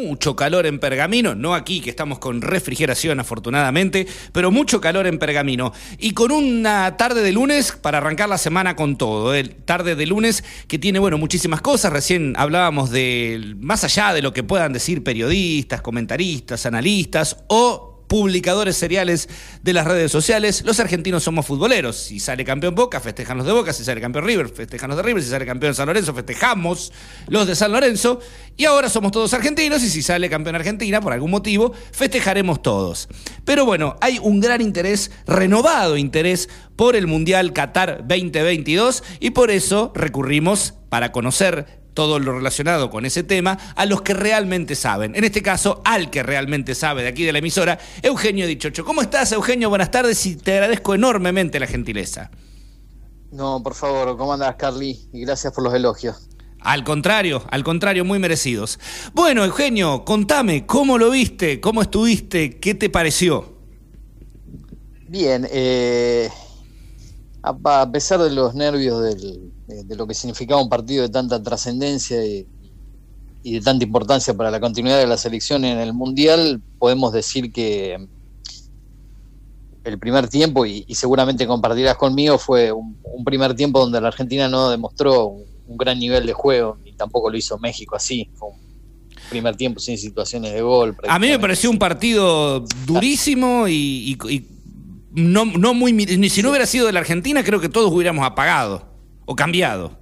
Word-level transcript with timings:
mucho 0.00 0.34
calor 0.34 0.66
en 0.66 0.78
Pergamino, 0.78 1.34
no 1.34 1.54
aquí 1.54 1.80
que 1.80 1.90
estamos 1.90 2.18
con 2.18 2.42
refrigeración 2.42 3.20
afortunadamente, 3.20 4.06
pero 4.32 4.50
mucho 4.50 4.80
calor 4.80 5.06
en 5.06 5.18
Pergamino. 5.18 5.72
Y 5.98 6.12
con 6.12 6.32
una 6.32 6.96
tarde 6.96 7.22
de 7.22 7.32
lunes 7.32 7.72
para 7.72 7.98
arrancar 7.98 8.28
la 8.28 8.38
semana 8.38 8.76
con 8.76 8.96
todo, 8.96 9.34
el 9.34 9.54
tarde 9.54 9.94
de 9.94 10.06
lunes 10.06 10.44
que 10.66 10.78
tiene, 10.78 10.98
bueno, 10.98 11.18
muchísimas 11.18 11.60
cosas, 11.60 11.92
recién 11.92 12.34
hablábamos 12.36 12.90
de, 12.90 13.54
más 13.58 13.84
allá 13.84 14.12
de 14.12 14.22
lo 14.22 14.32
que 14.32 14.42
puedan 14.42 14.72
decir 14.72 15.04
periodistas, 15.04 15.82
comentaristas, 15.82 16.66
analistas 16.66 17.44
o 17.48 17.89
publicadores 18.10 18.76
seriales 18.76 19.28
de 19.62 19.72
las 19.72 19.86
redes 19.86 20.10
sociales. 20.10 20.64
Los 20.66 20.80
argentinos 20.80 21.22
somos 21.22 21.46
futboleros. 21.46 21.96
Si 21.96 22.18
sale 22.18 22.44
campeón 22.44 22.74
Boca, 22.74 22.98
festejan 22.98 23.38
los 23.38 23.46
de 23.46 23.52
Boca. 23.52 23.72
Si 23.72 23.84
sale 23.84 24.00
campeón 24.00 24.24
River, 24.24 24.48
festejan 24.48 24.88
los 24.88 24.96
de 24.96 25.04
River. 25.04 25.22
Si 25.22 25.30
sale 25.30 25.46
campeón 25.46 25.76
San 25.76 25.86
Lorenzo, 25.86 26.12
festejamos 26.12 26.92
los 27.28 27.46
de 27.46 27.54
San 27.54 27.70
Lorenzo. 27.70 28.18
Y 28.56 28.64
ahora 28.64 28.88
somos 28.88 29.12
todos 29.12 29.32
argentinos 29.32 29.84
y 29.84 29.88
si 29.88 30.02
sale 30.02 30.28
campeón 30.28 30.56
Argentina, 30.56 31.00
por 31.00 31.12
algún 31.12 31.30
motivo, 31.30 31.72
festejaremos 31.92 32.62
todos. 32.62 33.08
Pero 33.44 33.64
bueno, 33.64 33.94
hay 34.00 34.18
un 34.18 34.40
gran 34.40 34.60
interés, 34.60 35.12
renovado 35.24 35.96
interés 35.96 36.48
por 36.74 36.96
el 36.96 37.06
Mundial 37.06 37.52
Qatar 37.52 37.98
2022 38.08 39.04
y 39.20 39.30
por 39.30 39.52
eso 39.52 39.92
recurrimos 39.94 40.74
para 40.88 41.12
conocer 41.12 41.79
todo 41.94 42.18
lo 42.18 42.32
relacionado 42.32 42.90
con 42.90 43.04
ese 43.04 43.22
tema 43.22 43.58
a 43.76 43.86
los 43.86 44.02
que 44.02 44.14
realmente 44.14 44.74
saben. 44.74 45.14
En 45.14 45.24
este 45.24 45.42
caso, 45.42 45.82
al 45.84 46.10
que 46.10 46.22
realmente 46.22 46.74
sabe 46.74 47.02
de 47.02 47.08
aquí 47.08 47.24
de 47.24 47.32
la 47.32 47.38
emisora, 47.38 47.78
Eugenio 48.02 48.46
Dichocho. 48.46 48.84
¿Cómo 48.84 49.02
estás, 49.02 49.32
Eugenio? 49.32 49.68
Buenas 49.68 49.90
tardes 49.90 50.24
y 50.26 50.36
te 50.36 50.52
agradezco 50.52 50.94
enormemente 50.94 51.60
la 51.60 51.66
gentileza. 51.66 52.30
No, 53.32 53.62
por 53.62 53.74
favor, 53.74 54.16
¿cómo 54.16 54.32
andas, 54.32 54.56
Carly? 54.56 55.08
Y 55.12 55.20
gracias 55.20 55.52
por 55.52 55.62
los 55.64 55.74
elogios. 55.74 56.28
Al 56.60 56.84
contrario, 56.84 57.42
al 57.50 57.64
contrario, 57.64 58.04
muy 58.04 58.18
merecidos. 58.18 58.78
Bueno, 59.14 59.44
Eugenio, 59.44 60.04
contame, 60.04 60.66
¿cómo 60.66 60.98
lo 60.98 61.10
viste? 61.10 61.60
¿Cómo 61.60 61.80
estuviste? 61.80 62.58
¿Qué 62.58 62.74
te 62.74 62.90
pareció? 62.90 63.54
Bien, 65.08 65.48
eh, 65.50 66.28
a 67.42 67.90
pesar 67.90 68.20
de 68.20 68.30
los 68.30 68.54
nervios 68.54 69.02
del, 69.02 69.50
de, 69.66 69.96
lo 69.96 70.06
que 70.06 70.14
significaba 70.14 70.62
un 70.62 70.68
partido 70.68 71.02
de 71.02 71.08
tanta 71.08 71.42
trascendencia 71.42 72.24
y, 72.24 72.46
de 73.42 73.60
tanta 73.60 73.84
importancia 73.84 74.34
para 74.34 74.50
la 74.50 74.60
continuidad 74.60 74.98
de 74.98 75.06
la 75.06 75.16
selección 75.16 75.64
en 75.64 75.78
el 75.78 75.94
Mundial, 75.94 76.60
podemos 76.78 77.12
decir 77.12 77.52
que 77.52 78.06
el 79.84 79.98
primer 79.98 80.28
tiempo, 80.28 80.66
y, 80.66 80.84
seguramente 80.90 81.46
compartirás 81.46 81.96
conmigo, 81.96 82.36
fue 82.38 82.70
un, 82.72 82.98
primer 83.24 83.54
tiempo 83.54 83.80
donde 83.80 84.00
la 84.00 84.08
Argentina 84.08 84.48
no 84.48 84.70
demostró 84.70 85.26
un, 85.26 85.46
gran 85.76 85.98
nivel 85.98 86.26
de 86.26 86.32
juego, 86.32 86.76
ni 86.84 86.92
tampoco 86.92 87.30
lo 87.30 87.36
hizo 87.36 87.56
México 87.58 87.94
así. 87.94 88.28
Fue 88.34 88.48
un 88.48 88.58
primer 89.30 89.56
tiempo 89.56 89.78
sin 89.78 89.96
situaciones 89.96 90.52
de 90.52 90.60
gol. 90.62 90.96
A 91.08 91.18
mí 91.18 91.28
me 91.28 91.38
pareció 91.38 91.70
un 91.70 91.78
partido 91.78 92.64
durísimo 92.84 93.68
y, 93.68 94.18
no, 95.12 95.44
no 95.44 95.74
muy... 95.74 95.98
Si 96.28 96.42
no 96.42 96.50
hubiera 96.50 96.66
sido 96.66 96.86
de 96.86 96.92
la 96.92 97.00
Argentina, 97.00 97.42
creo 97.42 97.60
que 97.60 97.68
todos 97.68 97.92
hubiéramos 97.92 98.24
apagado 98.24 98.88
o 99.26 99.34
cambiado. 99.34 99.98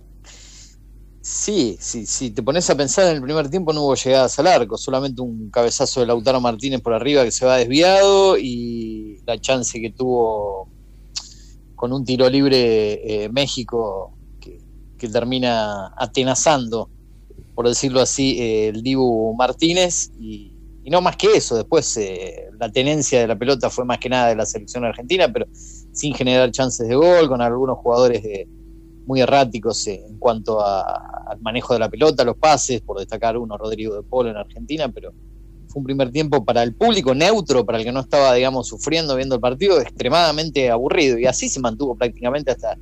Sí, 1.30 1.76
sí, 1.78 2.06
sí, 2.06 2.30
te 2.30 2.42
pones 2.42 2.70
a 2.70 2.76
pensar 2.76 3.08
en 3.08 3.16
el 3.16 3.22
primer 3.22 3.50
tiempo 3.50 3.74
no 3.74 3.82
hubo 3.82 3.94
llegadas 3.94 4.38
al 4.38 4.46
arco, 4.46 4.78
solamente 4.78 5.20
un 5.20 5.50
cabezazo 5.50 6.00
de 6.00 6.06
Lautaro 6.06 6.40
Martínez 6.40 6.80
por 6.80 6.94
arriba 6.94 7.22
que 7.22 7.30
se 7.30 7.44
va 7.44 7.58
desviado 7.58 8.38
y 8.38 9.20
la 9.26 9.38
chance 9.38 9.78
que 9.78 9.90
tuvo 9.90 10.70
con 11.74 11.92
un 11.92 12.04
tiro 12.06 12.30
libre 12.30 13.24
eh, 13.24 13.28
México 13.28 14.14
que, 14.40 14.58
termina 15.08 15.92
atenazando, 15.98 16.88
por 17.54 17.68
decirlo 17.68 18.00
así, 18.00 18.40
eh, 18.40 18.68
el 18.68 18.82
Dibu 18.82 19.34
Martínez 19.36 20.10
y, 20.18 20.57
no 20.90 21.00
más 21.00 21.16
que 21.16 21.36
eso, 21.36 21.56
después 21.56 21.96
eh, 21.96 22.50
la 22.58 22.70
tenencia 22.70 23.20
de 23.20 23.26
la 23.26 23.36
pelota 23.36 23.70
fue 23.70 23.84
más 23.84 23.98
que 23.98 24.08
nada 24.08 24.28
de 24.28 24.36
la 24.36 24.46
selección 24.46 24.84
argentina, 24.84 25.30
pero 25.32 25.46
sin 25.52 26.14
generar 26.14 26.50
chances 26.50 26.88
de 26.88 26.94
gol, 26.94 27.28
con 27.28 27.40
algunos 27.40 27.78
jugadores 27.78 28.22
de 28.22 28.48
muy 29.06 29.22
erráticos 29.22 29.86
en 29.86 30.18
cuanto 30.18 30.64
al 30.64 31.40
manejo 31.40 31.72
de 31.72 31.80
la 31.80 31.88
pelota, 31.88 32.24
los 32.24 32.36
pases, 32.36 32.82
por 32.82 32.98
destacar 32.98 33.38
uno, 33.38 33.56
Rodrigo 33.56 33.94
de 33.94 34.02
Polo 34.02 34.28
en 34.28 34.36
Argentina, 34.36 34.88
pero 34.90 35.12
fue 35.68 35.80
un 35.80 35.84
primer 35.84 36.10
tiempo 36.10 36.44
para 36.44 36.62
el 36.62 36.74
público 36.74 37.14
neutro, 37.14 37.64
para 37.64 37.78
el 37.78 37.84
que 37.84 37.92
no 37.92 38.00
estaba, 38.00 38.34
digamos, 38.34 38.68
sufriendo 38.68 39.16
viendo 39.16 39.34
el 39.34 39.40
partido, 39.40 39.80
extremadamente 39.80 40.70
aburrido. 40.70 41.18
Y 41.18 41.26
así 41.26 41.48
se 41.48 41.58
mantuvo 41.60 41.96
prácticamente 41.96 42.50
hasta, 42.50 42.76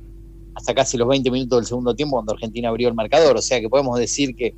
hasta 0.53 0.73
casi 0.73 0.97
los 0.97 1.07
20 1.07 1.31
minutos 1.31 1.59
del 1.59 1.65
segundo 1.65 1.95
tiempo 1.95 2.17
cuando 2.17 2.33
Argentina 2.33 2.69
abrió 2.69 2.89
el 2.89 2.93
marcador. 2.93 3.37
O 3.37 3.41
sea 3.41 3.61
que 3.61 3.69
podemos 3.69 3.97
decir 3.97 4.35
que 4.35 4.53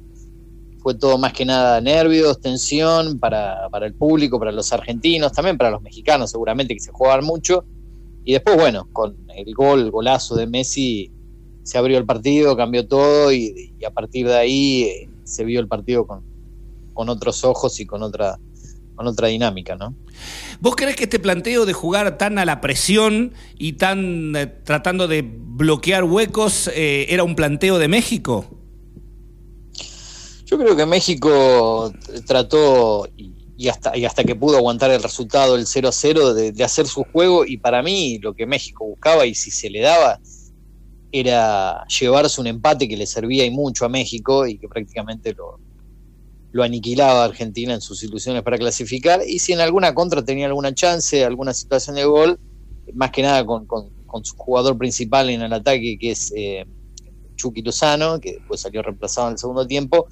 fue 0.82 0.96
todo 0.96 1.18
más 1.18 1.34
que 1.34 1.46
nada 1.46 1.82
nervios, 1.82 2.40
tensión 2.40 3.20
para, 3.20 3.70
para 3.70 3.86
el 3.86 3.94
público, 3.94 4.40
para 4.40 4.52
los 4.52 4.72
argentinos, 4.72 5.32
también 5.32 5.58
para 5.58 5.72
los 5.72 5.82
mexicanos 5.82 6.32
seguramente 6.32 6.74
que 6.74 6.80
se 6.80 6.92
jugaban 6.92 7.26
mucho. 7.26 7.66
Y 8.24 8.34
después, 8.34 8.58
bueno, 8.58 8.88
con 8.92 9.18
el 9.36 9.54
gol, 9.54 9.82
el 9.82 9.92
golazo 9.92 10.36
de 10.36 10.48
Messi, 10.48 11.12
se 11.64 11.78
abrió 11.78 11.98
el 11.98 12.06
partido, 12.06 12.58
cambió 12.58 12.88
todo 12.88 13.32
y, 13.32 13.74
a 13.86 13.92
partir 13.92 14.28
de 14.28 14.36
ahí 14.36 14.84
eh, 14.84 15.10
se 15.24 15.44
vio 15.44 15.60
el 15.60 15.68
partido 15.68 16.08
con, 16.08 16.24
con, 16.94 17.10
otros 17.10 17.44
ojos 17.44 17.80
y 17.80 17.86
con 17.86 18.02
otra, 18.02 18.40
con 18.96 19.06
otra 19.08 19.28
dinámica, 19.28 19.76
¿no? 19.76 19.94
¿Vos 20.60 20.76
crees 20.76 20.96
que 20.96 21.04
este 21.04 21.20
planteo 21.20 21.66
de 21.66 21.74
jugar 21.74 22.18
tan 22.18 22.40
a 22.40 22.46
la 22.46 22.60
presión 22.60 23.34
y 23.58 23.74
tan 23.74 24.36
eh, 24.36 24.48
tratando 24.64 25.08
de 25.08 25.22
bloquear 25.22 26.04
huecos 26.04 26.70
eh, 26.74 27.06
era 27.10 27.24
un 27.24 27.36
planteo 27.36 27.78
de 27.78 27.88
México? 27.88 28.59
Yo 30.50 30.58
creo 30.58 30.76
que 30.76 30.88
México 30.88 31.94
trató 32.26 33.08
y, 33.16 33.68
hasta, 33.68 33.96
y 33.96 34.06
hasta 34.06 34.24
que 34.24 34.36
pudo 34.36 34.58
aguantar 34.58 34.90
el 34.90 35.04
resultado 35.04 35.56
del 35.56 35.68
0 35.68 35.90
a 35.90 35.92
0 35.92 36.34
de, 36.34 36.64
hacer 36.64 36.88
su 36.88 37.04
juego 37.04 37.46
y 37.46 37.58
para 37.58 37.84
mí 37.84 38.18
lo 38.18 38.34
que 38.34 38.48
México 38.48 38.84
buscaba 38.84 39.28
y 39.28 39.36
si 39.36 39.52
se 39.52 39.70
le 39.70 39.82
daba 39.82 40.20
era 41.12 41.86
llevarse 41.86 42.42
un 42.42 42.48
empate 42.48 42.88
que 42.88 42.98
le 42.98 43.06
servía 43.06 43.46
y 43.46 43.52
mucho 43.52 43.86
a 43.86 43.90
México 43.90 44.48
y 44.48 44.58
que 44.58 44.68
prácticamente 44.68 45.36
lo, 45.36 46.64
aniquilaba 46.64 47.26
Argentina 47.26 47.76
en 47.76 47.81
sus 47.81 48.02
ilusiones 48.02 48.42
para 48.42 48.58
clasificar. 48.58 49.22
Y 49.28 49.38
si 49.38 49.54
en 49.54 49.60
alguna 49.60 49.94
contra 49.94 50.26
tenía 50.26 50.48
alguna 50.48 50.74
chance, 50.74 51.24
alguna 51.24 51.54
situación 51.54 51.96
de 51.96 52.06
gol, 52.06 52.40
más 52.96 53.12
que 53.12 53.22
nada 53.22 53.46
con, 53.46 53.68
su 54.24 54.36
jugador 54.36 54.80
principal 54.80 55.30
en 55.30 55.44
el 55.44 55.54
ataque, 55.54 56.00
que 56.00 56.10
es 56.10 56.34
eh, 56.36 56.66
Chucky 57.36 57.62
Lozano, 57.62 58.20
que 58.20 58.34
después 58.34 58.62
salió 58.62 58.81
reemplazado 58.81 59.28
en 59.28 59.34
el 59.34 59.38
segundo 59.38 59.68
tiempo, 59.68 60.08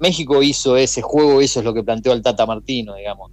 México 0.00 0.42
hizo 0.42 0.76
ese 0.76 1.02
juego, 1.02 1.40
eso 1.40 1.60
es 1.60 1.64
lo 1.64 1.74
que 1.74 1.82
planteó 1.82 2.12
el 2.12 2.22
Tata 2.22 2.46
Martino, 2.46 2.94
digamos. 2.94 3.30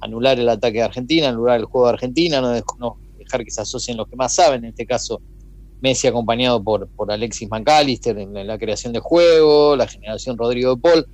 Anular 0.00 0.38
el 0.38 0.48
ataque 0.48 0.78
de 0.78 0.84
Argentina, 0.84 1.28
anular 1.28 1.58
el 1.58 1.64
juego 1.64 1.86
de 1.86 1.92
Argentina, 1.94 2.40
no, 2.40 2.98
dejar 3.18 3.44
que 3.44 3.50
se 3.50 3.60
asocien 3.60 3.96
los 3.96 4.08
que 4.08 4.16
más 4.16 4.34
saben, 4.34 4.64
en 4.64 4.70
este 4.70 4.86
caso 4.86 5.20
Messi 5.80 6.08
acompañado 6.08 6.62
por, 6.62 6.88
por 6.88 7.10
Alexis 7.12 7.48
McAllister 7.48 8.18
en, 8.18 8.34
la 8.46 8.58
creación 8.58 8.92
de 8.92 9.00
juego, 9.00 9.76
la 9.76 9.86
generación 9.86 10.36
Rodrigo 10.36 10.74
de 10.74 10.80
Paul, 10.80 11.06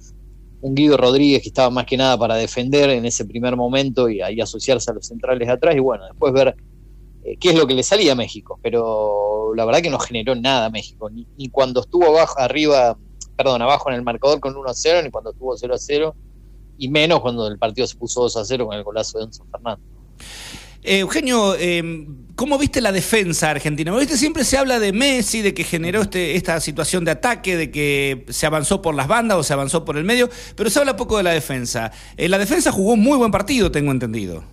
un 0.63 0.75
Guido 0.75 0.97
Rodríguez 0.97 1.43
que 1.43 1.49
estaba 1.49 1.69
más 1.69 1.85
que 1.85 1.99
nada 1.99 2.19
para 2.19 2.37
defender 2.37 2.89
en 2.91 3.05
ese 3.05 3.27
primer 3.27 3.57
momento 3.57 4.09
y 4.09 4.23
ahí 4.23 4.41
asociarse 4.41 4.91
a 4.91 4.95
los 4.95 5.07
centrales 5.07 5.47
de 5.47 5.53
atrás 5.53 5.77
y 5.77 5.81
bueno, 5.81 6.07
después 6.07 6.33
ver 6.33 6.57
eh, 7.25 7.37
qué 7.39 7.51
es 7.51 7.55
lo 7.55 7.67
que 7.67 7.75
le 7.75 7.83
salía 7.83 8.13
a 8.13 8.15
México, 8.15 8.59
pero 8.63 9.55
la 9.55 9.67
verdad 9.67 9.83
que 9.83 9.91
no 9.91 9.99
generó 9.99 10.35
nada 10.35 10.71
México, 10.71 11.11
ni, 11.11 11.49
cuando 11.51 11.81
estuvo 11.81 12.07
abajo, 12.07 12.39
arriba, 12.39 12.97
perdón, 13.37 13.63
abajo 13.63 13.89
en 13.91 13.97
el 13.97 14.03
marcador 14.03 14.41
con 14.41 14.55
1-0, 14.55 15.05
ni 15.05 15.11
cuando 15.11 15.31
estuvo 15.31 15.57
0-0, 15.57 16.15
y 16.79 16.89
menos 16.89 17.21
cuando 17.21 17.47
el 17.47 17.59
partido 17.59 17.87
se 17.87 17.97
puso 17.97 18.27
2-0 18.27 18.67
con 18.67 18.77
el 18.77 18.83
golazo 18.83 19.19
de 19.19 19.25
Enzo 19.25 19.45
Fernández. 19.51 19.85
Eh, 20.83 20.99
Eugenio, 20.99 21.57
eh, 21.59 22.07
¿cómo 22.35 22.59
viste 22.59 22.83
la 22.83 22.93
defensa 22.93 23.51
argentina? 23.51 23.97
¿Viste? 23.97 24.19
Siempre 24.19 24.45
se 24.45 24.59
habla 24.59 24.79
de 24.79 24.93
Messi, 24.93 25.41
de 25.41 25.55
que 25.55 25.65
generó 25.65 26.03
este, 26.03 26.37
esta 26.37 26.61
situación 26.61 27.07
de 27.07 27.13
ataque, 27.13 27.57
de 27.57 27.71
que 27.71 28.27
se 28.29 28.45
avanzó 28.45 28.83
por 28.83 28.95
las 28.95 29.09
bandas 29.09 29.39
o 29.39 29.43
se 29.43 29.55
avanzó 29.55 29.85
por 29.87 29.97
el 29.97 30.05
medio, 30.05 30.29
pero 30.55 30.69
se 30.69 30.79
habla 30.79 30.95
poco 30.95 31.17
de 31.17 31.23
la 31.23 31.31
defensa. 31.31 31.91
Eh, 32.19 32.29
la 32.29 32.39
defensa 32.39 32.71
jugó 32.71 32.93
un 32.93 33.01
muy 33.01 33.17
buen 33.17 33.31
partido, 33.31 33.73
tengo 33.73 33.93
entendido. 33.93 34.45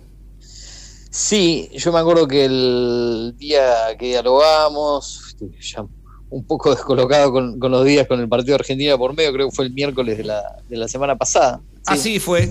Sí, 1.10 1.68
yo 1.74 1.92
me 1.92 1.98
acuerdo 1.98 2.26
que 2.26 2.46
el 2.46 3.34
día 3.36 3.94
que 3.98 4.06
dialogamos, 4.06 5.36
ya 5.60 5.84
un 6.32 6.44
poco 6.44 6.70
descolocado 6.74 7.30
con, 7.30 7.58
los 7.60 7.84
días 7.84 8.06
con 8.08 8.18
el 8.18 8.28
partido 8.28 8.56
de 8.56 8.62
Argentina 8.62 8.98
por 8.98 9.14
medio, 9.14 9.32
creo 9.32 9.48
que 9.48 9.54
fue 9.54 9.66
el 9.66 9.72
miércoles 9.72 10.18
de 10.18 10.24
la, 10.24 10.42
de 10.68 10.76
la 10.76 10.88
semana 10.88 11.16
pasada. 11.16 11.60
Así 11.86 12.18
fue. 12.18 12.50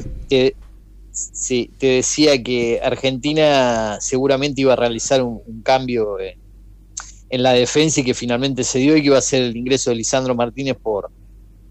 Sí, 1.12 1.70
te 1.78 1.88
decía 1.88 2.42
que 2.42 2.80
Argentina 2.82 3.98
seguramente 4.00 4.62
iba 4.62 4.74
a 4.74 4.78
realizar 4.78 5.22
un, 5.22 5.62
cambio 5.62 6.18
en, 6.20 7.44
la 7.44 7.52
defensa 7.52 8.00
y 8.00 8.04
que 8.04 8.14
finalmente 8.14 8.64
se 8.64 8.80
dio 8.80 8.96
y 8.96 9.02
que 9.02 9.08
iba 9.08 9.18
a 9.18 9.22
ser 9.22 9.44
el 9.44 9.58
ingreso 9.58 9.90
de 9.90 9.98
Lisandro 9.98 10.36
Martínez 10.36 10.78
por, 10.82 11.10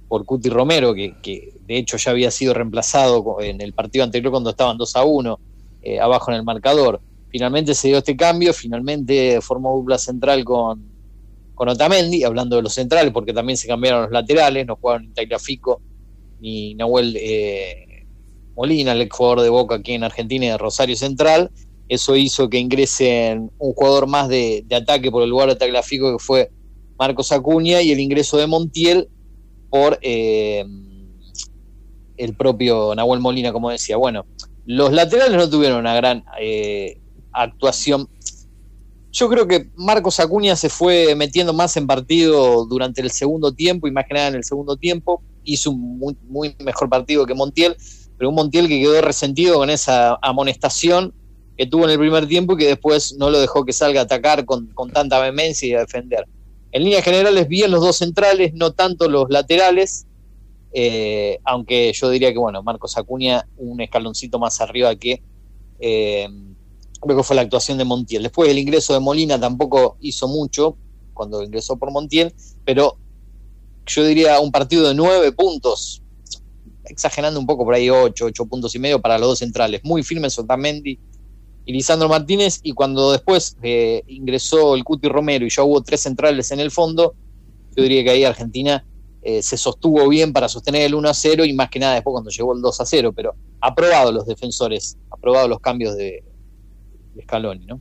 por 0.09 0.27
Cuti 0.27 0.51
Romero, 0.51 0.93
que, 0.95 1.55
de 1.67 1.79
hecho 1.79 1.97
ya 1.97 2.11
había 2.11 2.31
sido 2.31 2.53
reemplazado 2.53 3.41
en 3.41 3.61
el 3.61 3.73
partido 3.73 4.05
anterior 4.05 4.31
cuando 4.31 4.51
estaban 4.51 4.77
2 4.77 4.97
a 4.97 5.05
1 5.05 5.41
eh, 5.83 6.01
abajo 6.01 6.31
en 6.31 6.37
el 6.39 6.43
marcador. 6.43 7.01
Finalmente 7.31 7.75
se 7.75 7.89
dio 7.89 7.99
este 7.99 8.17
cambio, 8.17 8.53
finalmente 8.53 9.41
formó 9.41 9.75
dupla 9.75 9.97
central 9.97 10.45
con, 10.45 10.90
con 11.61 11.69
Otamendi, 11.69 12.25
hablando 12.25 12.57
de 12.57 12.63
los 12.63 12.73
centrales, 12.73 13.13
porque 13.13 13.35
también 13.35 13.59
se 13.59 13.69
cambiaron 13.69 14.05
los 14.05 14.13
laterales, 14.13 14.67
no 14.67 14.77
jugaron 14.77 15.09
ni 15.09 15.13
Tagliafico 15.13 15.83
ni 16.41 16.75
Nahuel 16.75 17.15
eh, 17.21 18.07
Molina, 18.57 18.93
el 18.93 19.03
ex 19.03 19.15
jugador 19.15 19.43
de 19.43 19.51
Boca 19.51 19.75
aquí 19.75 19.93
en 19.93 20.03
Argentina 20.03 20.47
y 20.47 20.49
de 20.49 20.57
Rosario 20.57 20.97
Central. 20.97 21.51
Eso 21.87 22.17
hizo 22.17 22.49
que 22.49 22.59
ingresen 22.59 23.51
un 23.59 23.75
jugador 23.75 24.07
más 24.07 24.31
de, 24.31 24.65
ataque 24.75 25.11
por 25.11 25.23
el 25.23 25.29
lugar 25.29 25.51
de 25.51 25.57
Tagliafico, 25.57 26.17
que 26.17 26.25
fue 26.25 26.51
Marcos 26.99 27.31
Acuña, 27.31 27.83
y 27.83 27.93
el 27.93 28.01
ingreso 28.01 28.39
de 28.39 28.47
Montiel 28.47 29.09
por 29.69 29.99
eh, 30.01 30.65
el 32.17 32.35
propio 32.37 32.95
Nahuel 32.95 33.21
Molina, 33.21 33.53
como 33.53 33.69
decía. 33.69 33.99
Bueno, 33.99 34.25
los 34.65 34.95
laterales 34.95 35.37
no 35.37 35.51
tuvieron 35.51 35.81
una 35.81 35.95
gran 35.95 36.25
eh, 36.41 37.03
actuación. 37.33 38.09
Yo 39.13 39.29
creo 39.29 39.49
que 39.49 39.69
Marcos 39.75 40.21
Acuña 40.21 40.55
se 40.55 40.69
fue 40.69 41.15
metiendo 41.17 41.53
más 41.53 41.77
en 41.77 41.87
partido 41.87 42.65
durante 42.67 43.01
el 43.01 43.11
segundo 43.11 43.53
tiempo 43.53 43.89
y 43.89 43.91
más 43.91 44.07
que 44.07 44.15
nada 44.15 44.29
en 44.29 44.37
el 44.37 44.45
segundo 44.45 44.77
tiempo. 44.77 45.23
Hizo 45.43 45.73
un 45.73 46.17
muy, 46.29 46.55
mejor 46.61 46.89
partido 46.89 47.27
que 47.27 47.35
Montiel, 47.35 47.77
pero 48.17 48.29
un 48.29 48.37
Montiel 48.37 48.69
que 48.69 48.81
quedó 48.81 49.01
resentido 49.01 49.57
con 49.57 49.69
esa 49.69 50.17
amonestación 50.23 51.13
que 51.57 51.67
tuvo 51.67 51.85
en 51.85 51.91
el 51.91 51.99
primer 51.99 52.29
tiempo 52.29 52.55
y 52.55 52.59
que 52.59 52.67
después 52.67 53.15
no 53.19 53.31
lo 53.31 53.41
dejó 53.41 53.65
que 53.65 53.73
salga 53.73 54.01
a 54.01 54.05
atacar 54.05 54.45
con, 54.45 54.69
con 54.69 54.91
tanta 54.91 55.19
vehemencia 55.19 55.69
y 55.69 55.75
a 55.75 55.81
defender. 55.81 56.25
En 56.73 56.85
líneas 56.85 57.03
generales, 57.03 57.49
bien 57.49 57.71
los 57.73 57.81
dos 57.81 57.97
centrales, 57.97 58.55
no 58.55 58.73
tanto 58.73 59.09
los 59.09 59.29
laterales, 59.29 60.07
eh, 60.73 61.41
aunque 61.45 61.93
yo 61.93 62.11
diría 62.11 62.33
que, 62.33 62.39
bueno, 62.39 62.63
Marcos 62.63 62.97
Acuña 62.97 63.47
un 63.57 63.81
escaloncito 63.81 64.39
más 64.39 64.61
arriba 64.61 64.95
que 64.95 65.21
eh, 65.81 66.29
creo 67.01 67.17
que 67.17 67.23
fue 67.23 67.37
la 67.37 67.43
actuación 67.43 67.79
de 67.79 67.85
Montiel. 67.85 68.23
Después 68.23 68.51
el 68.51 68.59
ingreso 68.59 68.93
de 68.93 69.01
Molina 69.01 69.41
tampoco 69.41 69.97
hizo 70.01 70.29
mucho 70.29 70.77
cuando 71.15 71.43
ingresó 71.43 71.77
por 71.77 71.91
Montiel, 71.91 72.35
pero 72.65 72.97
yo 73.87 74.05
diría 74.05 74.41
un 74.41 74.53
partido 74.53 74.87
de 74.89 74.95
nueve 74.95 75.33
puntos, 75.33 76.03
exagerando 76.85 77.41
un 77.41 77.47
poco 77.47 77.65
por 77.65 77.75
ahí 77.75 77.91
ocho, 77.91 78.27
ocho 78.27 78.47
puntos 78.47 78.75
y 78.75 78.79
medio 78.79 79.01
para 79.01 79.19
los 79.19 79.29
dos 79.29 79.39
centrales, 79.39 79.81
muy 79.85 80.03
firmes 80.03 80.39
Otamendi 80.39 80.99
y 81.67 81.73
Lisandro 81.73 82.09
Martínez, 82.09 82.61
y 82.63 82.73
cuando 82.73 83.13
después 83.13 83.57
eh, 83.63 84.03
ingresó 84.07 84.75
el 84.75 84.85
Cuti 84.85 85.09
Romero 85.09 85.45
y 85.45 85.51
ya 85.51 85.63
hubo 85.63 85.83
tres 85.83 86.01
centrales 86.01 86.51
en 86.53 86.61
el 86.61 86.71
fondo, 86.71 87.15
yo 87.77 87.83
diría 87.83 88.03
que 88.03 88.11
ahí 88.11 88.25
Argentina 88.25 88.85
eh, 89.23 89.43
se 89.43 89.57
sostuvo 89.57 90.09
bien 90.09 90.33
para 90.33 90.49
sostener 90.49 90.83
el 90.83 90.95
1 90.95 91.09
a 91.09 91.15
0 91.15 91.45
y 91.45 91.53
más 91.53 91.69
que 91.69 91.79
nada 91.79 91.95
después 91.95 92.13
cuando 92.13 92.31
llegó 92.31 92.55
el 92.55 92.63
2 92.63 92.81
a 92.81 92.87
0, 92.87 93.13
pero 93.15 93.35
aprobado 93.61 94.11
los 94.11 94.27
defensores, 94.27 94.97
aprobado 95.11 95.47
los 95.49 95.61
cambios 95.61 95.95
de, 95.97 96.25
Scaloni, 97.23 97.67
¿no? 97.67 97.81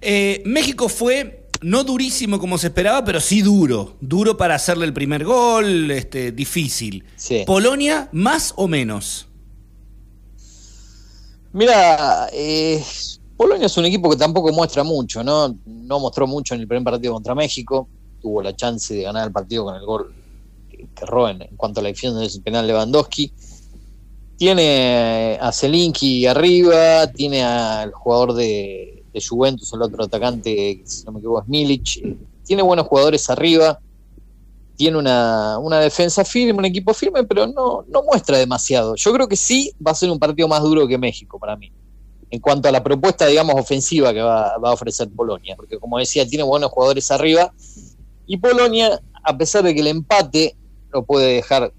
Eh, 0.00 0.42
México 0.46 0.88
fue 0.88 1.48
no 1.60 1.84
durísimo 1.84 2.38
como 2.38 2.58
se 2.58 2.68
esperaba, 2.68 3.04
pero 3.04 3.20
sí 3.20 3.42
duro. 3.42 3.96
Duro 4.00 4.36
para 4.36 4.54
hacerle 4.54 4.86
el 4.86 4.92
primer 4.92 5.24
gol, 5.24 5.90
este, 5.90 6.32
difícil. 6.32 7.04
Polonia, 7.46 8.08
más 8.12 8.52
o 8.56 8.68
menos. 8.68 9.26
Mira, 11.52 12.28
eh, 12.32 12.82
Polonia 13.36 13.66
es 13.66 13.76
un 13.76 13.86
equipo 13.86 14.10
que 14.10 14.16
tampoco 14.16 14.52
muestra 14.52 14.84
mucho, 14.84 15.24
¿no? 15.24 15.56
No 15.64 15.98
mostró 15.98 16.26
mucho 16.26 16.54
en 16.54 16.60
el 16.60 16.68
primer 16.68 16.84
partido 16.84 17.14
contra 17.14 17.34
México. 17.34 17.88
Tuvo 18.20 18.42
la 18.42 18.54
chance 18.54 18.94
de 18.94 19.02
ganar 19.02 19.26
el 19.26 19.32
partido 19.32 19.64
con 19.64 19.74
el 19.74 19.84
gol 19.84 20.14
que 20.68 21.06
roben 21.06 21.42
en 21.42 21.56
cuanto 21.56 21.80
a 21.80 21.82
la 21.82 21.88
definición 21.88 22.20
del 22.20 22.42
penal 22.42 22.66
Lewandowski. 22.66 23.32
Tiene 24.38 25.36
a 25.40 25.52
Zelinki 25.52 26.24
arriba, 26.26 27.08
tiene 27.08 27.42
al 27.42 27.92
jugador 27.92 28.34
de, 28.34 28.94
Juventus, 29.28 29.72
el 29.72 29.82
otro 29.82 30.04
atacante, 30.04 30.80
si 30.84 31.04
no 31.04 31.10
me 31.10 31.18
equivoco, 31.18 31.42
es 31.42 31.48
Milic. 31.48 32.16
Tiene 32.44 32.62
buenos 32.62 32.86
jugadores 32.86 33.28
arriba, 33.28 33.80
tiene 34.76 34.96
una, 34.96 35.80
defensa 35.80 36.24
firme, 36.24 36.56
un 36.56 36.64
equipo 36.64 36.94
firme, 36.94 37.24
pero 37.24 37.48
no, 37.48 37.84
no 37.88 38.04
muestra 38.04 38.38
demasiado. 38.38 38.94
Yo 38.94 39.12
creo 39.12 39.26
que 39.26 39.34
sí 39.34 39.72
va 39.84 39.90
a 39.90 39.96
ser 39.96 40.08
un 40.08 40.20
partido 40.20 40.46
más 40.46 40.62
duro 40.62 40.86
que 40.86 40.96
México 40.96 41.38
para 41.40 41.56
mí 41.56 41.72
en 42.30 42.40
cuanto 42.40 42.68
a 42.68 42.72
la 42.72 42.82
propuesta, 42.82 43.26
digamos, 43.26 43.54
ofensiva 43.58 44.12
que 44.12 44.20
va, 44.20 44.56
va, 44.58 44.70
a 44.70 44.72
ofrecer 44.72 45.08
Polonia, 45.08 45.56
porque 45.56 45.78
como 45.78 45.98
decía, 45.98 46.26
tiene 46.26 46.44
buenos 46.44 46.70
jugadores 46.70 47.10
arriba, 47.10 47.52
y 48.26 48.36
Polonia, 48.36 49.00
a 49.22 49.36
pesar 49.36 49.64
de 49.64 49.74
que 49.74 49.80
el 49.80 49.86
empate 49.86 50.54
lo 50.92 51.04
puede 51.04 51.34
dejar 51.34 51.72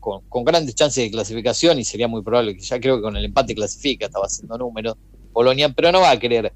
con, 0.00 0.44
grandes 0.44 0.74
chances 0.74 1.04
de 1.04 1.10
clasificación 1.10 1.78
y 1.78 1.84
sería 1.84 2.08
muy 2.08 2.22
probable 2.22 2.56
que 2.56 2.62
ya 2.62 2.80
creo 2.80 2.96
que 2.96 3.02
con 3.02 3.16
el 3.16 3.24
empate 3.24 3.54
clasifica, 3.54 4.06
estaba 4.06 4.26
haciendo 4.26 4.58
números 4.58 4.96
Polonia, 5.32 5.68
pero 5.72 5.92
no 5.92 6.00
va 6.00 6.10
a 6.10 6.18
querer 6.18 6.52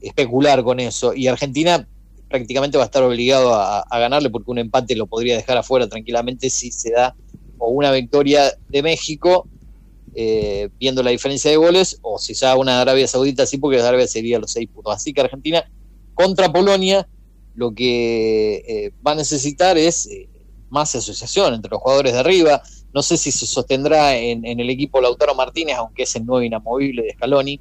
especular 0.00 0.62
con 0.62 0.78
eso. 0.78 1.12
Y 1.14 1.26
Argentina 1.26 1.88
prácticamente 2.28 2.76
va 2.78 2.84
a 2.84 2.86
estar 2.86 3.02
obligado 3.02 3.54
a, 3.54 3.84
ganarle 3.90 4.30
porque 4.30 4.50
un 4.50 4.58
empate 4.58 4.94
lo 4.94 5.06
podría 5.06 5.36
dejar 5.36 5.58
afuera 5.58 5.88
tranquilamente 5.88 6.50
si 6.50 6.70
se 6.70 6.92
da 6.92 7.14
o 7.58 7.70
una 7.70 7.90
victoria 7.90 8.52
de 8.68 8.82
México 8.82 9.48
eh, 10.14 10.68
viendo 10.78 11.02
la 11.02 11.10
diferencia 11.10 11.50
de 11.50 11.56
goles 11.56 11.98
o 12.02 12.18
si 12.18 12.34
da 12.34 12.56
una 12.56 12.80
Arabia 12.80 13.06
Saudita 13.06 13.46
sí 13.46 13.58
porque 13.58 13.80
Arabia 13.80 14.06
sería 14.06 14.38
los 14.38 14.52
seis 14.52 14.68
puntos. 14.68 14.94
Así 14.94 15.12
que 15.12 15.20
Argentina 15.20 15.64
contra 16.14 16.52
Polonia 16.52 17.08
lo 17.54 17.72
que 17.74 18.56
eh, 18.66 18.92
va 19.06 19.12
a 19.12 19.14
necesitar 19.14 19.78
es 19.78 20.06
eh, 20.06 20.28
más 20.70 20.94
asociación 20.94 21.54
entre 21.54 21.70
los 21.70 21.80
jugadores 21.80 22.12
de 22.12 22.18
arriba. 22.18 22.62
No 22.92 23.02
sé 23.02 23.16
si 23.16 23.30
se 23.30 23.46
sostendrá 23.46 24.16
en, 24.16 24.44
el 24.44 24.70
equipo 24.70 25.00
Lautaro 25.00 25.34
Martínez, 25.34 25.76
aunque 25.76 26.04
es 26.04 26.16
el 26.16 26.24
nuevo 26.24 26.42
inamovible 26.42 27.02
de 27.02 27.12
Scaloni, 27.12 27.60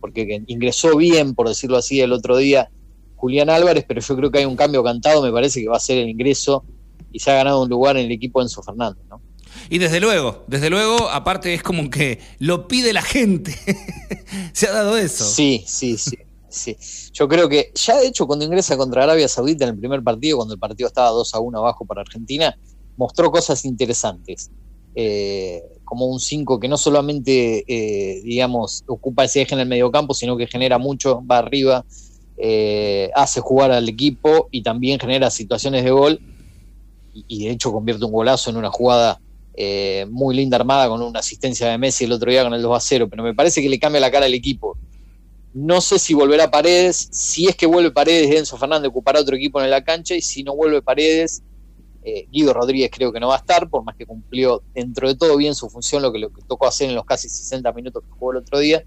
porque 0.00 0.42
ingresó 0.46 0.96
bien, 0.96 1.34
por 1.34 1.48
decirlo 1.48 1.76
así, 1.76 2.00
el 2.00 2.12
otro 2.12 2.36
día 2.36 2.70
Julián 3.16 3.50
Álvarez, 3.50 3.84
pero 3.86 4.00
yo 4.00 4.16
creo 4.16 4.30
que 4.30 4.38
hay 4.38 4.44
un 4.44 4.56
cambio 4.56 4.82
cantado, 4.82 5.22
me 5.22 5.30
parece 5.30 5.60
que 5.60 5.68
va 5.68 5.76
a 5.76 5.80
ser 5.80 5.98
el 5.98 6.08
ingreso 6.08 6.64
y 7.12 7.20
se 7.20 7.30
ha 7.30 7.34
ganado 7.34 7.62
un 7.62 7.68
lugar 7.68 7.96
en 7.96 8.06
el 8.06 8.12
equipo 8.12 8.42
Enzo 8.42 8.62
Fernández, 8.62 9.04
¿no? 9.08 9.20
Y 9.68 9.78
desde 9.78 10.00
luego, 10.00 10.44
desde 10.46 10.70
luego, 10.70 11.08
aparte 11.10 11.54
es 11.54 11.62
como 11.62 11.90
que 11.90 12.18
lo 12.38 12.66
pide 12.66 12.92
la 12.92 13.02
gente. 13.02 13.54
se 14.52 14.66
ha 14.66 14.72
dado 14.72 14.96
eso. 14.96 15.24
Sí, 15.24 15.62
sí, 15.66 15.98
sí. 15.98 16.16
Sí, 16.52 16.76
yo 17.14 17.26
creo 17.28 17.48
que 17.48 17.72
ya 17.74 17.98
de 17.98 18.06
hecho 18.06 18.26
cuando 18.26 18.44
ingresa 18.44 18.76
contra 18.76 19.04
Arabia 19.04 19.26
Saudita 19.26 19.64
en 19.64 19.70
el 19.70 19.78
primer 19.78 20.02
partido, 20.02 20.36
cuando 20.36 20.52
el 20.52 20.60
partido 20.60 20.86
estaba 20.86 21.08
2 21.08 21.34
a 21.34 21.40
1 21.40 21.58
abajo 21.58 21.86
para 21.86 22.02
Argentina, 22.02 22.54
mostró 22.98 23.30
cosas 23.30 23.64
interesantes. 23.64 24.50
Eh, 24.94 25.62
como 25.84 26.06
un 26.06 26.20
5 26.20 26.60
que 26.60 26.68
no 26.68 26.76
solamente, 26.76 27.64
eh, 27.66 28.20
digamos, 28.22 28.84
ocupa 28.86 29.24
ese 29.24 29.40
eje 29.40 29.54
en 29.54 29.60
el 29.60 29.68
mediocampo, 29.68 30.12
sino 30.12 30.36
que 30.36 30.46
genera 30.46 30.76
mucho, 30.76 31.22
va 31.24 31.38
arriba, 31.38 31.86
eh, 32.36 33.10
hace 33.14 33.40
jugar 33.40 33.72
al 33.72 33.88
equipo 33.88 34.48
y 34.50 34.62
también 34.62 35.00
genera 35.00 35.30
situaciones 35.30 35.84
de 35.84 35.90
gol. 35.90 36.20
Y, 37.14 37.24
y 37.28 37.44
de 37.46 37.52
hecho 37.52 37.72
convierte 37.72 38.04
un 38.04 38.12
golazo 38.12 38.50
en 38.50 38.56
una 38.58 38.70
jugada 38.70 39.18
muy 40.10 40.34
linda 40.34 40.56
armada 40.56 40.88
con 40.88 41.02
una 41.02 41.20
asistencia 41.20 41.68
de 41.68 41.76
Messi 41.76 42.04
el 42.04 42.12
otro 42.12 42.30
día 42.30 42.42
con 42.42 42.54
el 42.54 42.62
2 42.62 42.76
a 42.76 42.80
0. 42.80 43.08
Pero 43.10 43.22
me 43.22 43.34
parece 43.34 43.62
que 43.62 43.68
le 43.68 43.78
cambia 43.78 44.00
la 44.00 44.10
cara 44.10 44.26
al 44.26 44.34
equipo 44.34 44.71
no 45.54 45.80
sé 45.80 45.98
si 45.98 46.14
volverá 46.14 46.50
Paredes. 46.50 47.08
Si 47.10 47.46
es 47.46 47.56
que 47.56 47.66
vuelve 47.66 47.90
Paredes, 47.90 48.34
Enzo 48.34 48.56
Fernández 48.56 48.88
ocupará 48.88 49.20
otro 49.20 49.36
equipo 49.36 49.60
en 49.60 49.70
la 49.70 49.84
cancha. 49.84 50.14
Y 50.14 50.22
si 50.22 50.42
no 50.42 50.56
vuelve 50.56 50.80
Paredes, 50.82 51.42
eh, 52.02 52.26
Guido 52.30 52.54
Rodríguez 52.54 52.90
creo 52.92 53.12
que 53.12 53.20
no 53.20 53.28
va 53.28 53.36
a 53.36 53.38
estar, 53.38 53.68
por 53.68 53.84
más 53.84 53.96
que 53.96 54.06
cumplió 54.06 54.62
dentro 54.74 55.08
de 55.08 55.14
todo 55.14 55.36
bien 55.36 55.54
su 55.54 55.68
función, 55.68 56.02
lo 56.02 56.12
que, 56.12 56.18
lo 56.18 56.32
que 56.32 56.42
tocó 56.42 56.66
hacer 56.66 56.88
en 56.88 56.96
los 56.96 57.04
casi 57.04 57.28
60 57.28 57.70
minutos 57.72 58.02
que 58.02 58.10
jugó 58.10 58.32
el 58.32 58.38
otro 58.38 58.58
día. 58.58 58.82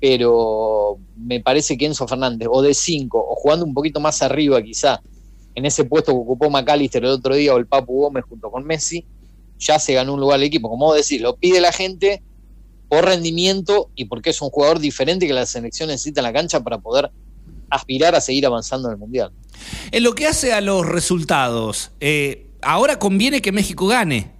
Pero 0.00 0.98
me 1.16 1.40
parece 1.40 1.76
que 1.76 1.86
Enzo 1.86 2.08
Fernández, 2.08 2.48
o 2.50 2.62
de 2.62 2.72
5, 2.72 3.18
o 3.18 3.34
jugando 3.34 3.64
un 3.64 3.74
poquito 3.74 4.00
más 4.00 4.22
arriba 4.22 4.62
quizá, 4.62 5.02
en 5.54 5.66
ese 5.66 5.84
puesto 5.84 6.12
que 6.12 6.18
ocupó 6.18 6.48
McAllister 6.48 7.04
el 7.04 7.10
otro 7.10 7.34
día, 7.34 7.54
o 7.54 7.58
el 7.58 7.66
Papu 7.66 8.00
Gómez 8.02 8.24
junto 8.28 8.50
con 8.50 8.64
Messi, 8.64 9.04
ya 9.58 9.78
se 9.78 9.92
ganó 9.92 10.14
un 10.14 10.20
lugar 10.20 10.36
al 10.36 10.44
equipo. 10.44 10.70
Como 10.70 10.86
vos 10.86 10.96
decís, 10.96 11.20
lo 11.20 11.36
pide 11.36 11.60
la 11.60 11.72
gente 11.72 12.22
por 12.88 13.04
rendimiento 13.04 13.90
y 13.94 14.06
porque 14.06 14.30
es 14.30 14.40
un 14.40 14.50
jugador 14.50 14.78
diferente 14.78 15.26
que 15.26 15.32
la 15.32 15.46
selección 15.46 15.88
necesita 15.88 16.20
en 16.20 16.24
la 16.24 16.32
cancha 16.32 16.60
para 16.60 16.78
poder 16.78 17.10
aspirar 17.70 18.14
a 18.14 18.20
seguir 18.20 18.46
avanzando 18.46 18.88
en 18.88 18.94
el 18.94 18.98
Mundial. 18.98 19.30
En 19.90 20.02
lo 20.02 20.14
que 20.14 20.26
hace 20.26 20.52
a 20.52 20.60
los 20.60 20.86
resultados, 20.86 21.90
eh, 22.00 22.46
ahora 22.62 22.98
conviene 22.98 23.42
que 23.42 23.52
México 23.52 23.86
gane. 23.86 24.32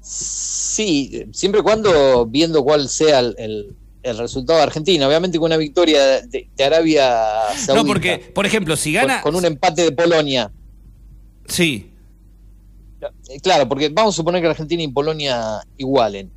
Sí, 0.00 1.26
siempre 1.32 1.60
y 1.60 1.62
cuando 1.62 2.26
viendo 2.26 2.64
cuál 2.64 2.88
sea 2.88 3.20
el, 3.20 3.76
resultado 4.02 4.58
de 4.58 4.64
Argentina. 4.64 5.06
Obviamente 5.06 5.38
con 5.38 5.46
una 5.46 5.58
victoria 5.58 6.22
de, 6.22 6.48
Arabia 6.64 7.26
Saudita. 7.54 7.74
No, 7.74 7.84
porque, 7.84 8.18
por 8.34 8.46
ejemplo, 8.46 8.76
si 8.76 8.94
gana. 8.94 9.20
con 9.20 9.34
un 9.34 9.44
empate 9.44 9.82
de 9.82 9.92
Polonia. 9.92 10.50
Sí. 11.46 11.90
Eh, 13.28 13.40
claro, 13.40 13.68
porque 13.68 13.88
vamos 13.88 14.14
a 14.14 14.16
suponer 14.16 14.42
que 14.42 14.48
Argentina 14.48 14.82
y 14.82 14.88
Polonia 14.88 15.60
igualen. 15.76 16.30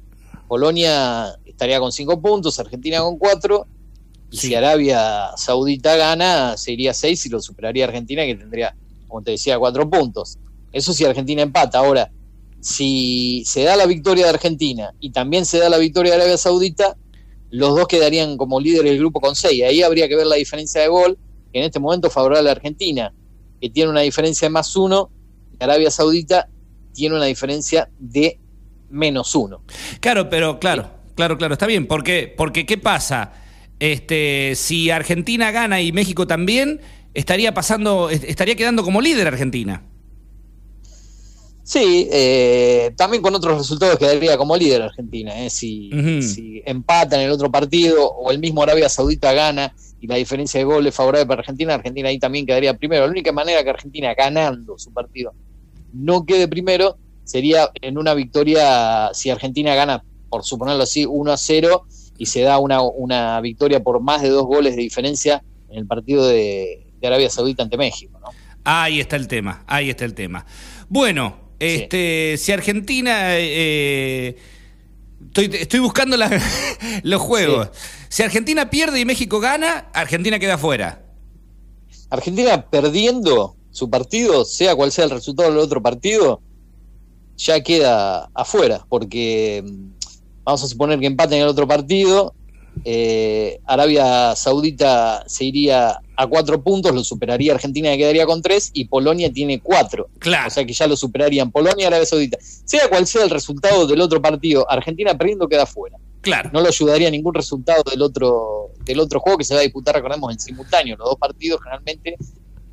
Polonia 0.48 1.38
estaría 1.46 1.79
con 1.79 1.91
cinco 1.91 2.22
puntos, 2.22 2.60
Argentina 2.60 3.00
con 3.00 3.17
cuatro, 3.17 3.67
y 4.32 4.38
si 4.38 4.55
Arabia 4.55 5.32
Saudita 5.38 5.96
gana, 5.96 6.58
se 6.58 6.72
iría 6.72 6.93
seis 6.93 7.25
y 7.25 7.29
lo 7.29 7.39
superaría 7.41 7.86
Argentina, 7.86 8.25
que 8.25 8.36
tendría, 8.36 8.75
como 9.08 9.22
te 9.22 9.32
decía, 9.32 9.60
cuatro 9.60 9.89
puntos. 9.89 10.38
Eso 10.72 10.93
si 10.93 11.05
Argentina 11.05 11.41
empata. 11.41 11.79
Ahora, 11.79 12.12
si 12.60 13.43
se 13.46 13.63
da 13.63 13.75
la 13.75 13.86
victoria 13.86 14.25
de 14.25 14.32
Argentina 14.32 14.93
y 15.00 15.12
también 15.12 15.46
se 15.46 15.60
da 15.60 15.70
la 15.70 15.77
victoria 15.77 16.13
de 16.13 16.17
Arabia 16.17 16.38
Saudita, 16.38 16.98
los 17.51 17.75
dos 17.75 17.88
quedarían 17.88 18.38
como 18.38 18.60
líderes 18.60 18.91
del 18.91 19.00
grupo 19.00 19.20
con 19.22 19.36
seis. 19.36 19.63
Ahí 19.63 19.84
habría 19.84 20.08
que 20.08 20.15
ver 20.15 20.25
la 20.25 20.38
diferencia 20.38 20.82
de 20.82 20.88
gol, 20.88 21.17
que 21.51 21.60
en 21.60 21.65
este 21.65 21.79
momento 21.79 22.10
favorable 22.10 22.50
a 22.50 22.53
Argentina, 22.53 23.13
que 23.62 23.70
tiene 23.70 23.91
una 23.91 24.01
diferencia 24.01 24.48
de 24.48 24.50
más 24.50 24.75
uno, 24.75 25.12
Arabia 25.60 25.91
Saudita 25.91 26.48
tiene 26.93 27.15
una 27.15 27.25
diferencia 27.25 27.89
de 28.00 28.39
menos 28.89 29.36
uno. 29.36 29.63
Claro, 30.00 30.29
pero 30.29 30.60
claro, 30.60 30.89
claro, 31.15 31.38
claro, 31.38 31.53
está 31.53 31.65
bien. 31.65 31.88
¿Por 31.88 32.03
qué? 32.03 32.33
Porque 32.36 32.65
¿qué 32.65 32.77
pasa? 32.77 33.33
Este, 33.79 34.53
si 34.55 34.91
Argentina 34.91 35.51
gana 35.51 35.81
y 35.81 35.91
México 35.91 36.27
también, 36.27 36.79
estaría 37.13 37.53
pasando, 37.53 38.10
estaría 38.10 38.55
quedando 38.55 38.83
como 38.83 39.01
líder 39.01 39.27
Argentina. 39.27 39.83
Sí, 41.63 42.10
eh, 42.12 42.91
también 42.98 43.24
con 43.24 43.34
otros 43.34 43.58
resultados 43.58 43.98
quedaría 43.98 44.38
como 44.38 44.58
líder 44.58 44.82
Argentina. 44.82 45.46
Eh. 45.46 45.50
Si, 45.50 45.89
si 46.22 46.62
empatan 46.65 47.22
el 47.22 47.32
otro 47.32 47.50
partido 47.50 48.05
o 48.05 48.32
el 48.32 48.39
mismo 48.39 48.62
Arabia 48.63 48.89
Saudita 48.89 49.32
gana 49.32 49.74
y 50.01 50.08
la 50.08 50.15
diferencia 50.15 50.60
de 50.60 50.65
goles 50.65 50.93
favorable 50.93 51.25
para 51.25 51.39
Argentina, 51.39 51.74
Argentina 51.74 52.10
ahí 52.10 52.20
también 52.20 52.46
quedaría 52.46 52.77
primero. 52.77 53.05
La 53.05 53.12
única 53.12 53.32
manera 53.32 53.63
que 53.63 53.70
Argentina 53.70 54.13
ganando 54.13 54.77
su 54.77 54.91
partido 54.91 55.34
no 55.93 56.25
quede 56.25 56.50
primero 56.50 56.98
sería 57.24 57.70
en 57.82 57.98
una 57.98 58.13
victoria, 58.13 59.12
si 59.13 59.29
Argentina 59.29 59.74
gana, 59.74 60.03
por 60.29 60.43
suponerlo 60.43 60.84
así, 60.84 61.05
1 61.05 61.32
a 61.32 61.38
0 61.38 61.86
y 62.17 62.25
se 62.25 62.41
da 62.41 62.60
una, 62.60 62.82
una 62.82 63.39
victoria 63.39 63.82
por 63.82 64.01
más 64.01 64.22
de 64.22 64.29
dos 64.29 64.46
goles 64.46 64.75
de 64.75 64.82
diferencia 64.82 65.43
en 65.70 65.77
el 65.77 65.88
partido 65.88 66.27
de, 66.27 66.79
Arabia 67.03 67.29
Saudita 67.29 67.63
ante 67.63 67.75
México. 67.75 68.17
¿no? 68.22 68.29
Ahí 68.63 69.01
está 69.01 69.17
el 69.17 69.27
tema, 69.27 69.63
ahí 69.67 69.89
está 69.89 70.05
el 70.05 70.13
tema. 70.13 70.46
Bueno, 70.88 71.42
este, 71.63 72.36
si 72.38 72.51
Argentina... 72.51 73.38
Eh, 73.38 74.38
estoy, 75.36 75.79
buscando 75.79 76.17
los 77.03 77.22
juegos. 77.22 77.70
Si 78.10 78.24
Argentina 78.24 78.70
pierde 78.70 79.00
y 79.00 79.05
México 79.05 79.39
gana, 79.39 79.89
Argentina 79.93 80.39
queda 80.39 80.58
fuera. 80.58 81.03
Argentina 82.10 82.70
perdiendo 82.70 83.55
su 83.72 83.89
partido, 83.89 84.46
sea 84.46 84.75
cual 84.75 84.91
sea 84.91 85.05
el 85.05 85.12
resultado 85.12 85.50
del 85.50 85.58
otro 85.58 85.82
partido, 85.82 86.41
ya 87.38 87.62
queda 87.62 88.29
afuera, 88.36 88.86
porque 88.88 89.63
mm, 89.65 90.43
vamos 90.43 90.63
a 90.63 90.67
suponer 90.67 91.00
que 91.00 91.08
empaten 91.08 91.41
el 91.41 91.48
otro 91.48 91.67
partido, 91.67 92.36
eh, 92.85 93.59
Arabia 93.65 94.35
Saudita 94.35 95.23
se 95.27 95.45
iría 95.45 95.99
a 96.15 96.27
cuatro 96.27 96.61
puntos, 96.61 96.93
lo 96.93 97.03
superaría 97.03 97.53
Argentina 97.53 97.93
y 97.93 97.97
quedaría 97.97 98.25
con 98.25 98.41
tres, 98.41 98.71
y 98.73 98.85
Polonia 98.85 99.31
tiene 99.31 99.59
cuatro. 99.59 100.09
Claro. 100.19 100.47
O 100.47 100.51
sea 100.51 100.65
que 100.65 100.73
ya 100.73 100.87
lo 100.87 100.95
superarían 100.95 101.51
Polonia 101.51 101.83
y 101.83 101.87
Arabia 101.87 102.05
Saudita. 102.05 102.37
Sea 102.41 102.89
cual 102.89 103.07
sea 103.07 103.23
el 103.23 103.29
resultado 103.29 103.87
del 103.87 104.01
otro 104.01 104.21
partido, 104.21 104.69
Argentina 104.69 105.17
perdiendo 105.17 105.47
queda 105.47 105.65
fuera. 105.65 105.97
Claro. 106.21 106.49
No 106.53 106.61
lo 106.61 106.67
ayudaría 106.67 107.11
ningún 107.11 107.33
resultado 107.33 107.83
del 107.89 108.01
otro, 108.01 108.71
del 108.85 108.99
otro 108.99 109.19
juego 109.19 109.37
que 109.37 109.43
se 109.43 109.53
va 109.53 109.59
a 109.59 109.63
disputar, 109.63 109.95
recordemos, 109.95 110.31
en 110.31 110.39
simultáneo. 110.39 110.95
Los 110.97 111.09
dos 111.09 111.17
partidos 111.17 111.61
generalmente 111.61 112.15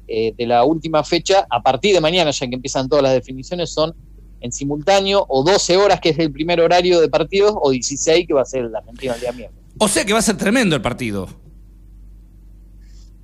eh, 0.06 0.34
de 0.36 0.46
la 0.46 0.64
última 0.64 1.02
fecha, 1.02 1.46
a 1.50 1.62
partir 1.62 1.94
de 1.94 2.00
mañana, 2.00 2.30
ya 2.30 2.48
que 2.48 2.54
empiezan 2.54 2.88
todas 2.88 3.02
las 3.02 3.12
definiciones, 3.12 3.72
son 3.72 3.94
en 4.40 4.52
simultáneo, 4.52 5.26
o 5.28 5.42
12 5.42 5.76
horas, 5.76 6.00
que 6.00 6.10
es 6.10 6.18
el 6.18 6.32
primer 6.32 6.60
horario 6.60 7.00
de 7.00 7.08
partidos, 7.08 7.54
o 7.60 7.70
16, 7.70 8.26
que 8.26 8.34
va 8.34 8.42
a 8.42 8.44
ser 8.44 8.64
la 8.64 8.78
Argentina 8.78 9.14
el 9.14 9.20
día 9.20 9.32
miércoles. 9.32 9.59
O 9.82 9.88
sea 9.88 10.04
que 10.04 10.12
va 10.12 10.18
a 10.18 10.22
ser 10.22 10.36
tremendo 10.36 10.76
el 10.76 10.82
partido. 10.82 11.26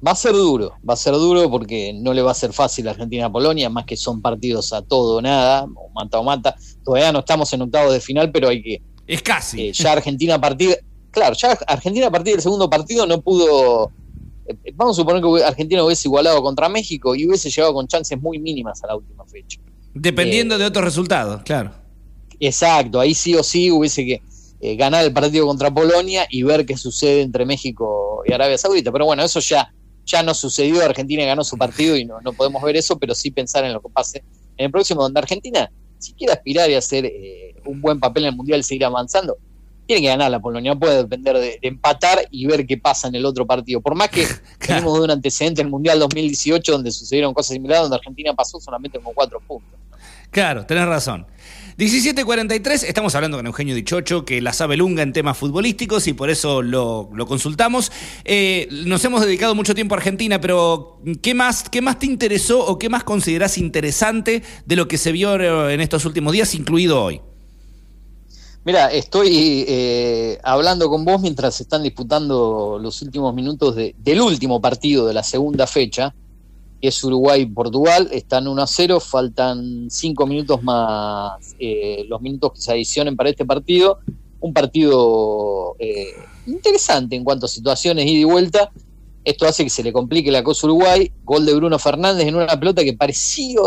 Va 0.04 0.12
a 0.12 0.14
ser 0.14 0.32
duro, 0.32 0.72
va 0.88 0.94
a 0.94 0.96
ser 0.96 1.12
duro 1.12 1.50
porque 1.50 1.92
no 1.92 2.14
le 2.14 2.22
va 2.22 2.30
a 2.30 2.34
ser 2.34 2.54
fácil 2.54 2.88
a 2.88 2.92
Argentina 2.92 3.26
a 3.26 3.30
Polonia, 3.30 3.68
más 3.68 3.84
que 3.84 3.94
son 3.94 4.22
partidos 4.22 4.72
a 4.72 4.80
todo 4.80 5.16
o 5.16 5.22
nada, 5.22 5.64
o 5.74 5.90
mata 5.90 6.18
o 6.18 6.24
mata. 6.24 6.56
Todavía 6.82 7.12
no 7.12 7.18
estamos 7.18 7.52
en 7.52 7.60
octavos 7.60 7.92
de 7.92 8.00
final, 8.00 8.32
pero 8.32 8.48
hay 8.48 8.62
que. 8.62 8.82
Es 9.06 9.20
casi. 9.20 9.68
Eh, 9.68 9.72
ya 9.74 9.92
Argentina 9.92 10.36
a 10.36 10.40
partir. 10.40 10.78
Claro, 11.10 11.34
ya 11.36 11.58
Argentina 11.66 12.06
a 12.06 12.10
partir 12.10 12.32
del 12.32 12.42
segundo 12.42 12.70
partido 12.70 13.06
no 13.06 13.20
pudo. 13.20 13.92
Eh, 14.46 14.72
vamos 14.74 14.96
a 14.96 15.02
suponer 15.02 15.22
que 15.22 15.44
Argentina 15.44 15.84
hubiese 15.84 16.08
igualado 16.08 16.42
contra 16.42 16.70
México 16.70 17.14
y 17.14 17.26
hubiese 17.26 17.50
llegado 17.50 17.74
con 17.74 17.86
chances 17.86 18.18
muy 18.18 18.38
mínimas 18.38 18.82
a 18.82 18.86
la 18.86 18.96
última 18.96 19.26
fecha. 19.26 19.60
Dependiendo 19.92 20.54
eh, 20.54 20.58
de 20.58 20.64
otros 20.64 20.86
resultados, 20.86 21.42
claro. 21.42 21.72
Exacto, 22.40 22.98
ahí 22.98 23.12
sí 23.12 23.34
o 23.34 23.42
sí 23.42 23.70
hubiese 23.70 24.06
que 24.06 24.22
eh, 24.60 24.76
ganar 24.76 25.04
el 25.04 25.12
partido 25.12 25.46
contra 25.46 25.72
Polonia 25.72 26.26
y 26.30 26.42
ver 26.42 26.64
qué 26.64 26.76
sucede 26.76 27.22
entre 27.22 27.44
México 27.44 28.22
y 28.26 28.32
Arabia 28.32 28.56
Saudita. 28.58 28.90
Pero 28.92 29.04
bueno, 29.04 29.22
eso 29.22 29.40
ya, 29.40 29.72
ya 30.04 30.22
no 30.22 30.34
sucedió, 30.34 30.82
Argentina 30.82 31.24
ganó 31.24 31.44
su 31.44 31.56
partido 31.56 31.96
y 31.96 32.04
no, 32.04 32.20
no 32.20 32.32
podemos 32.32 32.62
ver 32.62 32.76
eso, 32.76 32.98
pero 32.98 33.14
sí 33.14 33.30
pensar 33.30 33.64
en 33.64 33.72
lo 33.72 33.80
que 33.80 33.88
pase 33.88 34.24
en 34.56 34.66
el 34.66 34.70
próximo, 34.70 35.02
donde 35.02 35.20
Argentina, 35.20 35.70
si 35.98 36.14
quiere 36.14 36.32
aspirar 36.32 36.70
y 36.70 36.74
hacer 36.74 37.04
eh, 37.04 37.54
un 37.64 37.80
buen 37.80 38.00
papel 38.00 38.24
en 38.24 38.30
el 38.30 38.36
Mundial, 38.36 38.64
seguir 38.64 38.84
avanzando, 38.84 39.36
tiene 39.86 40.02
que 40.02 40.08
ganar 40.08 40.30
la 40.30 40.40
Polonia, 40.40 40.74
no 40.74 40.80
puede 40.80 40.96
depender 40.96 41.36
de, 41.38 41.58
empatar 41.62 42.26
y 42.30 42.46
ver 42.46 42.66
qué 42.66 42.76
pasa 42.76 43.08
en 43.08 43.14
el 43.14 43.24
otro 43.24 43.46
partido. 43.46 43.80
Por 43.80 43.94
más 43.94 44.08
que 44.08 44.26
tenemos 44.66 44.98
de 44.98 45.04
un 45.04 45.10
antecedente 45.10 45.60
en 45.60 45.68
el 45.68 45.70
Mundial 45.70 45.98
2018 45.98 46.72
donde 46.72 46.90
sucedieron 46.90 47.32
cosas 47.32 47.54
similares, 47.54 47.82
donde 47.82 47.96
Argentina 47.96 48.34
pasó 48.34 48.60
solamente 48.60 48.98
con 48.98 49.14
cuatro 49.14 49.40
puntos. 49.40 49.78
Claro, 50.30 50.66
tenés 50.66 50.86
razón. 50.86 51.26
17.43, 51.78 52.84
estamos 52.84 53.14
hablando 53.16 53.36
con 53.36 53.46
Eugenio 53.46 53.74
Dichocho, 53.74 54.24
que 54.24 54.40
la 54.40 54.54
sabe 54.54 54.78
lunga 54.78 55.02
en 55.02 55.12
temas 55.12 55.36
futbolísticos 55.36 56.06
y 56.06 56.14
por 56.14 56.30
eso 56.30 56.62
lo, 56.62 57.10
consultamos. 57.28 57.92
Eh, 58.24 58.66
nos 58.70 59.04
hemos 59.04 59.20
dedicado 59.20 59.54
mucho 59.54 59.74
tiempo 59.74 59.94
a 59.94 59.98
Argentina, 59.98 60.40
pero 60.40 61.02
¿qué 61.20 61.34
más, 61.34 61.68
¿qué 61.68 61.82
más 61.82 61.98
te 61.98 62.06
interesó 62.06 62.64
o 62.64 62.78
qué 62.78 62.88
más 62.88 63.04
considerás 63.04 63.58
interesante 63.58 64.42
de 64.64 64.74
lo 64.74 64.88
que 64.88 64.96
se 64.96 65.12
vio 65.12 65.68
en 65.68 65.82
estos 65.82 66.06
últimos 66.06 66.32
días, 66.32 66.54
incluido 66.54 67.02
hoy? 67.02 67.20
Mira, 68.64 68.90
estoy 68.90 69.66
eh, 69.68 70.38
hablando 70.44 70.88
con 70.88 71.04
vos 71.04 71.20
mientras 71.20 71.56
se 71.56 71.64
están 71.64 71.82
disputando 71.82 72.78
los 72.80 73.02
últimos 73.02 73.34
minutos 73.34 73.76
del 73.76 74.20
último 74.22 74.62
partido 74.62 75.06
de 75.06 75.12
la 75.12 75.22
segunda 75.22 75.66
fecha 75.66 76.14
que 76.80 76.88
es 76.88 77.04
Uruguay-Portugal, 77.04 78.08
están 78.12 78.48
1 78.48 78.62
a 78.62 78.66
0, 78.66 79.00
faltan 79.00 79.88
5 79.90 80.26
minutos 80.26 80.62
más 80.62 81.54
eh, 81.58 82.04
los 82.08 82.20
minutos 82.20 82.52
que 82.52 82.60
se 82.60 82.72
adicionen 82.72 83.16
para 83.16 83.30
este 83.30 83.44
partido. 83.44 83.98
Un 84.40 84.52
partido 84.52 85.74
eh, 85.78 86.14
interesante 86.46 87.16
en 87.16 87.24
cuanto 87.24 87.46
a 87.46 87.48
situaciones 87.48 88.06
ida 88.06 88.20
y 88.20 88.24
vuelta. 88.24 88.70
Esto 89.24 89.46
hace 89.46 89.64
que 89.64 89.70
se 89.70 89.82
le 89.82 89.92
complique 89.92 90.30
la 90.30 90.42
cosa 90.42 90.66
Uruguay. 90.66 91.10
Gol 91.24 91.46
de 91.46 91.54
Bruno 91.54 91.78
Fernández 91.78 92.26
en 92.26 92.36
una 92.36 92.58
pelota 92.60 92.84
que 92.84 92.92
parecía 92.92 93.60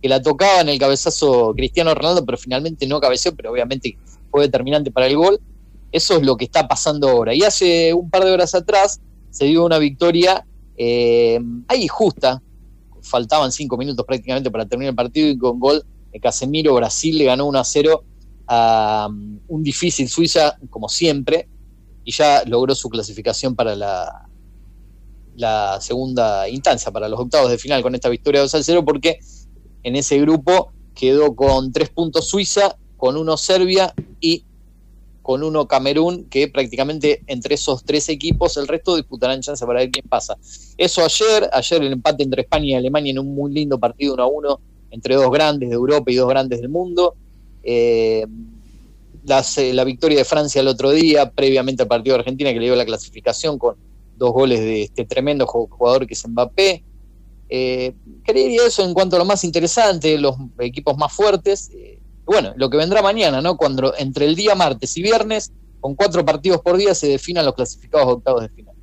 que 0.00 0.08
la 0.08 0.20
tocaba 0.20 0.60
en 0.60 0.70
el 0.70 0.78
cabezazo 0.78 1.54
Cristiano 1.54 1.94
Ronaldo, 1.94 2.24
pero 2.26 2.36
finalmente 2.36 2.86
no 2.86 3.00
cabeció, 3.00 3.34
pero 3.34 3.52
obviamente 3.52 3.96
fue 4.30 4.42
determinante 4.42 4.90
para 4.90 5.06
el 5.06 5.16
gol. 5.16 5.40
Eso 5.92 6.16
es 6.16 6.22
lo 6.22 6.36
que 6.36 6.46
está 6.46 6.66
pasando 6.66 7.08
ahora. 7.08 7.34
Y 7.34 7.42
hace 7.42 7.94
un 7.94 8.10
par 8.10 8.24
de 8.24 8.32
horas 8.32 8.54
atrás 8.54 9.00
se 9.30 9.44
dio 9.44 9.64
una 9.64 9.78
victoria 9.78 10.44
eh, 10.76 11.40
ahí 11.68 11.86
justa 11.86 12.42
faltaban 13.04 13.52
cinco 13.52 13.76
minutos 13.76 14.04
prácticamente 14.04 14.50
para 14.50 14.66
terminar 14.66 14.90
el 14.90 14.96
partido 14.96 15.28
y 15.28 15.38
con 15.38 15.60
gol 15.60 15.84
de 16.12 16.20
Casemiro 16.20 16.74
Brasil 16.74 17.18
le 17.18 17.24
ganó 17.24 17.46
1 17.46 17.58
a 17.58 17.64
0 17.64 18.04
a 18.46 19.08
um, 19.10 19.38
un 19.48 19.62
difícil 19.62 20.08
Suiza, 20.08 20.56
como 20.70 20.88
siempre, 20.88 21.48
y 22.04 22.12
ya 22.12 22.42
logró 22.44 22.74
su 22.74 22.88
clasificación 22.88 23.54
para 23.54 23.74
la, 23.74 24.28
segunda 25.80 26.48
instancia, 26.48 26.92
para 26.92 27.08
los 27.08 27.18
octavos 27.18 27.50
de 27.50 27.58
final 27.58 27.82
con 27.82 27.94
esta 27.94 28.08
victoria 28.08 28.40
2 28.42 28.54
a 28.54 28.62
0, 28.62 28.84
porque 28.84 29.18
en 29.82 29.96
ese 29.96 30.18
grupo 30.20 30.72
quedó 30.94 31.34
con 31.34 31.72
tres 31.72 31.90
puntos 31.90 32.28
Suiza, 32.28 32.76
con 32.96 33.16
uno 33.16 33.36
Serbia 33.36 33.92
y 34.20 34.44
con 35.24 35.42
uno 35.42 35.66
Camerún, 35.66 36.26
que 36.26 36.48
prácticamente 36.48 37.22
entre 37.28 37.54
esos 37.54 37.82
tres 37.82 38.10
equipos 38.10 38.58
el 38.58 38.68
resto 38.68 38.94
disputarán 38.94 39.40
chance 39.40 39.64
para 39.64 39.80
ver 39.80 39.90
quién 39.90 40.06
pasa. 40.06 40.36
Eso 40.76 41.02
ayer, 41.02 41.48
ayer 41.50 41.82
el 41.82 41.94
empate 41.94 42.22
entre 42.22 42.42
España 42.42 42.66
y 42.66 42.74
Alemania 42.74 43.12
en 43.12 43.20
un 43.20 43.34
muy 43.34 43.50
lindo 43.50 43.80
partido 43.80 44.12
1 44.12 44.22
a 44.22 44.26
1 44.26 44.60
entre 44.90 45.14
dos 45.14 45.30
grandes 45.30 45.70
de 45.70 45.74
Europa 45.74 46.12
y 46.12 46.16
dos 46.16 46.28
grandes 46.28 46.60
del 46.60 46.68
mundo. 46.68 47.14
Eh, 47.62 48.26
eh, 49.56 49.72
la 49.72 49.84
victoria 49.84 50.18
de 50.18 50.24
Francia 50.26 50.60
el 50.60 50.68
otro 50.68 50.90
día, 50.90 51.30
previamente 51.30 51.84
al 51.84 51.88
partido 51.88 52.16
de 52.16 52.20
Argentina 52.20 52.52
que 52.52 52.60
le 52.60 52.66
dio 52.66 52.76
la 52.76 52.84
clasificación 52.84 53.58
con 53.58 53.76
dos 54.18 54.30
goles 54.30 54.60
de 54.60 54.82
este 54.82 55.06
tremendo 55.06 55.46
jugador 55.46 56.06
que 56.06 56.12
es 56.12 56.28
Mbappé. 56.28 56.84
Eh, 57.48 57.94
creería 58.24 58.66
eso 58.66 58.84
en 58.84 58.92
cuanto 58.92 59.16
a 59.16 59.20
lo 59.20 59.24
más 59.24 59.42
interesante, 59.42 60.18
los 60.18 60.36
equipos 60.58 60.98
más 60.98 61.14
fuertes. 61.14 61.70
Bueno, 62.24 62.52
lo 62.56 62.70
que 62.70 62.76
vendrá 62.76 63.02
mañana, 63.02 63.40
¿no? 63.40 63.56
Cuando 63.56 63.94
entre 63.96 64.26
el 64.26 64.34
día 64.34 64.54
martes 64.54 64.96
y 64.96 65.02
viernes, 65.02 65.52
con 65.80 65.94
cuatro 65.94 66.24
partidos 66.24 66.60
por 66.62 66.76
día, 66.76 66.94
se 66.94 67.08
definan 67.08 67.44
los 67.44 67.54
clasificados 67.54 68.08
octavos 68.08 68.42
de 68.42 68.48
final. 68.48 68.74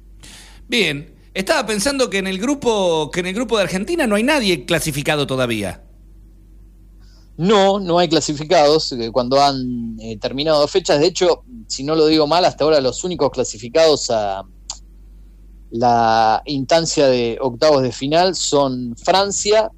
Bien, 0.68 1.16
estaba 1.34 1.66
pensando 1.66 2.10
que 2.10 2.20
en 2.20 2.28
el 2.28 2.40
grupo, 2.40 3.10
que 3.12 3.22
en 3.22 3.28
el 3.28 3.34
grupo 3.34 3.58
de 3.58 3.64
Argentina 3.64 4.06
no 4.06 4.16
hay 4.16 4.24
nadie 4.24 4.66
clasificado 4.66 5.26
todavía. 5.26 5.84
No, 7.38 7.80
no 7.80 7.98
hay 7.98 8.08
clasificados 8.08 8.92
eh, 8.92 9.10
cuando 9.12 9.42
han 9.42 9.98
eh, 10.00 10.18
terminado 10.18 10.68
fechas. 10.68 11.00
De 11.00 11.08
hecho, 11.08 11.44
si 11.68 11.84
no 11.84 11.96
lo 11.96 12.06
digo 12.06 12.28
mal, 12.28 12.46
hasta 12.46 12.64
ahora 12.64 12.82
los 12.82 13.04
únicos 13.04 13.32
clasificados 13.32 14.12
a 14.12 14.44
la 15.72 16.42
instancia 16.46 17.08
de 17.08 17.38
octavos 17.42 17.82
de 17.82 17.92
final 17.92 18.36
son 18.36 18.96
Francia 18.98 19.72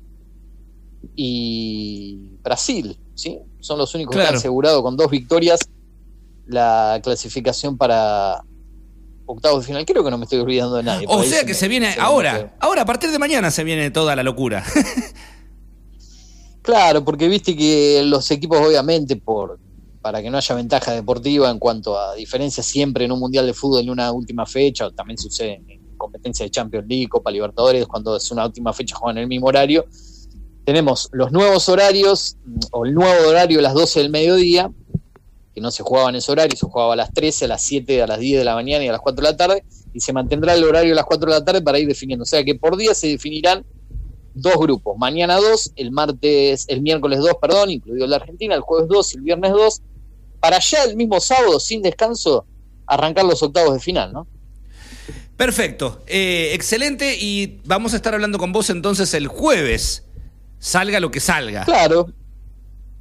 y 1.16 2.32
Brasil, 2.42 2.98
¿sí? 3.16 3.40
son 3.60 3.78
los 3.78 3.94
únicos 3.96 4.16
que 4.16 4.22
han 4.22 4.36
asegurado 4.36 4.84
con 4.84 4.98
dos 4.98 5.10
victorias 5.10 5.60
la 6.46 7.00
clasificación 7.02 7.78
para 7.78 8.44
octavos 9.26 9.62
de 9.62 9.68
final. 9.68 9.86
Creo 9.86 10.04
que 10.04 10.12
no 10.12 10.18
me 10.18 10.26
estoy 10.26 10.40
olvidando 10.40 10.76
de 10.76 10.84
nadie. 10.84 11.06
O 11.10 11.24
sea 11.24 11.46
que 11.46 11.54
se 11.54 11.68
viene 11.68 11.96
ahora, 12.00 12.56
ahora 12.60 12.82
a 12.82 12.86
partir 12.86 13.12
de 13.12 13.20
mañana 13.20 13.52
se 13.52 13.64
viene 13.64 13.92
toda 13.92 14.16
la 14.16 14.24
locura. 14.24 14.64
claro, 16.62 17.04
porque 17.04 17.28
viste 17.28 17.56
que 17.56 18.04
los 18.06 18.30
equipos 18.32 18.60
obviamente 18.60 19.16
por 19.16 19.60
para 20.02 20.22
que 20.22 20.30
no 20.30 20.38
haya 20.38 20.54
ventaja 20.54 20.92
deportiva 20.92 21.50
en 21.50 21.60
cuanto 21.60 21.98
a 21.98 22.14
diferencias 22.14 22.66
siempre 22.66 23.06
en 23.06 23.14
un 23.14 23.20
mundial 23.20 23.46
de 23.46 23.54
fútbol 23.54 23.84
en 23.84 23.90
una 23.90 24.12
última 24.12 24.46
fecha, 24.46 24.92
también 24.92 25.18
sucede 25.18 25.62
en 25.66 25.96
competencia 25.96 26.44
de 26.44 26.52
Champions 26.52 26.86
League, 26.90 27.08
Copa 27.08 27.32
Libertadores, 27.32 27.88
cuando 27.88 28.18
es 28.18 28.30
una 28.30 28.46
última 28.46 28.74
fecha 28.74 28.98
juegan 28.98 29.20
en 29.20 29.24
el 29.24 29.30
mismo 29.30 29.48
horario. 29.48 29.86
Tenemos 30.66 31.10
los 31.12 31.32
nuevos 31.32 31.68
horarios, 31.70 32.38
o 32.72 32.86
el 32.86 32.94
nuevo 32.94 33.30
horario 33.30 33.60
a 33.60 33.62
las 33.62 33.74
12 33.74 34.00
del 34.00 34.10
mediodía, 34.10 34.72
que 35.54 35.62
no 35.62 35.72
se 35.72 35.84
jugaba 35.84 36.10
en 36.10 36.16
ese 36.16 36.32
horario, 36.32 36.58
se 36.58 36.66
jugaba 36.66 36.94
a 36.94 36.96
las 36.96 37.14
13, 37.14 37.46
a 37.46 37.48
las 37.50 37.62
7, 37.62 38.02
a 38.02 38.08
las 38.08 38.20
10 38.20 38.40
de 38.40 38.46
la 38.46 38.56
mañana 38.56 38.84
y 38.84 38.88
a 38.88 38.92
las 38.92 39.02
4 39.02 39.24
de 39.24 39.32
la 39.32 39.38
tarde, 39.38 39.64
y 39.94 40.00
se 40.00 40.14
mantendrá 40.14 40.54
el 40.56 40.64
horario 40.64 40.94
a 40.94 40.96
las 40.96 41.06
4 41.06 41.32
de 41.32 41.40
la 41.40 41.46
tarde 41.46 41.62
para 41.62 41.80
ir 41.80 41.88
definiendo. 41.88 42.24
O 42.24 42.26
sea 42.26 42.44
que 42.44 42.56
por 42.56 42.78
día 42.78 42.94
se 42.96 43.08
definirán 43.08 43.66
dos 44.34 44.56
grupos, 44.58 44.98
mañana 44.98 45.36
dos, 45.38 45.72
el 45.76 45.92
martes, 45.92 46.66
el 46.68 46.82
miércoles 46.82 47.20
dos, 47.20 47.36
perdón, 47.40 47.70
incluido 47.70 48.08
la 48.08 48.16
Argentina, 48.16 48.56
el 48.56 48.62
jueves 48.62 48.88
dos 48.88 49.14
y 49.14 49.18
el 49.18 49.24
viernes 49.24 49.52
dos, 49.52 49.82
para 50.40 50.60
ya 50.60 50.84
el 50.84 50.96
mismo 50.96 51.20
sábado, 51.20 51.60
sin 51.60 51.82
descanso, 51.82 52.46
arrancar 52.88 53.26
los 53.26 53.44
octavos 53.44 53.74
de 53.74 53.80
final, 53.80 54.12
¿no? 54.12 54.28
Perfecto, 55.38 56.02
eh, 56.08 56.52
excelente 56.54 57.18
y 57.20 57.60
vamos 57.66 57.94
a 57.94 57.96
estar 57.96 58.14
hablando 58.14 58.38
con 58.38 58.52
vos 58.52 58.70
entonces 58.70 59.14
el 59.14 59.28
jueves, 59.28 60.04
salga 60.64 61.00
lo 61.02 61.12
que 61.12 61.20
salga. 61.20 61.66
Claro, 61.66 62.08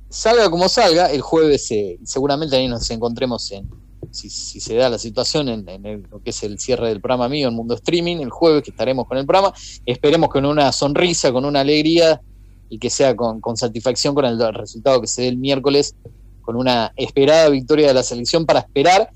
salga 0.08 0.50
como 0.50 0.68
salga, 0.68 1.06
el 1.12 1.20
jueves 1.20 1.70
eh, 1.70 1.98
seguramente 2.04 2.56
ahí 2.56 2.66
nos 2.66 2.90
encontremos 2.90 3.52
en, 3.52 3.70
si, 4.10 4.28
se 4.28 4.74
da 4.74 4.90
la 4.90 4.98
situación 4.98 5.48
en, 5.48 5.64
lo 6.10 6.20
que 6.20 6.30
es 6.30 6.42
el 6.42 6.58
cierre 6.58 6.88
del 6.88 7.00
programa 7.00 7.28
mío 7.28 7.48
en 7.48 7.54
Mundo 7.54 7.74
Streaming, 7.74 8.16
el 8.16 8.30
jueves 8.30 8.64
que 8.64 8.70
estaremos 8.70 9.06
con 9.06 9.16
el 9.16 9.26
programa, 9.26 9.54
esperemos 9.86 10.28
con 10.28 10.44
una 10.44 10.72
sonrisa, 10.72 11.30
con 11.30 11.44
una 11.44 11.60
alegría 11.60 12.20
y 12.68 12.78
que 12.78 12.90
sea 12.90 13.14
con, 13.14 13.40
satisfacción 13.56 14.12
con 14.12 14.24
el, 14.24 14.54
resultado 14.54 15.00
que 15.00 15.06
se 15.06 15.22
dé 15.22 15.28
el 15.28 15.38
miércoles, 15.38 15.94
con 16.40 16.56
una 16.56 16.92
esperada 16.96 17.48
victoria 17.48 17.86
de 17.86 17.94
la 17.94 18.02
selección 18.02 18.44
para 18.44 18.58
esperar. 18.58 19.08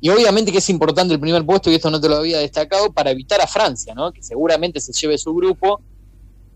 Y 0.00 0.08
obviamente 0.08 0.52
que 0.52 0.58
es 0.58 0.70
importante 0.70 1.12
el 1.12 1.20
primer 1.20 1.44
puesto, 1.44 1.70
y 1.70 1.74
esto 1.74 1.90
no 1.90 2.00
te 2.00 2.08
lo 2.08 2.16
había 2.16 2.38
destacado, 2.38 2.92
para 2.92 3.10
evitar 3.10 3.42
a 3.42 3.46
Francia, 3.46 3.94
¿no? 3.94 4.10
que 4.10 4.22
seguramente 4.22 4.80
se 4.80 4.92
lleve 4.92 5.18
su 5.18 5.34
grupo 5.34 5.82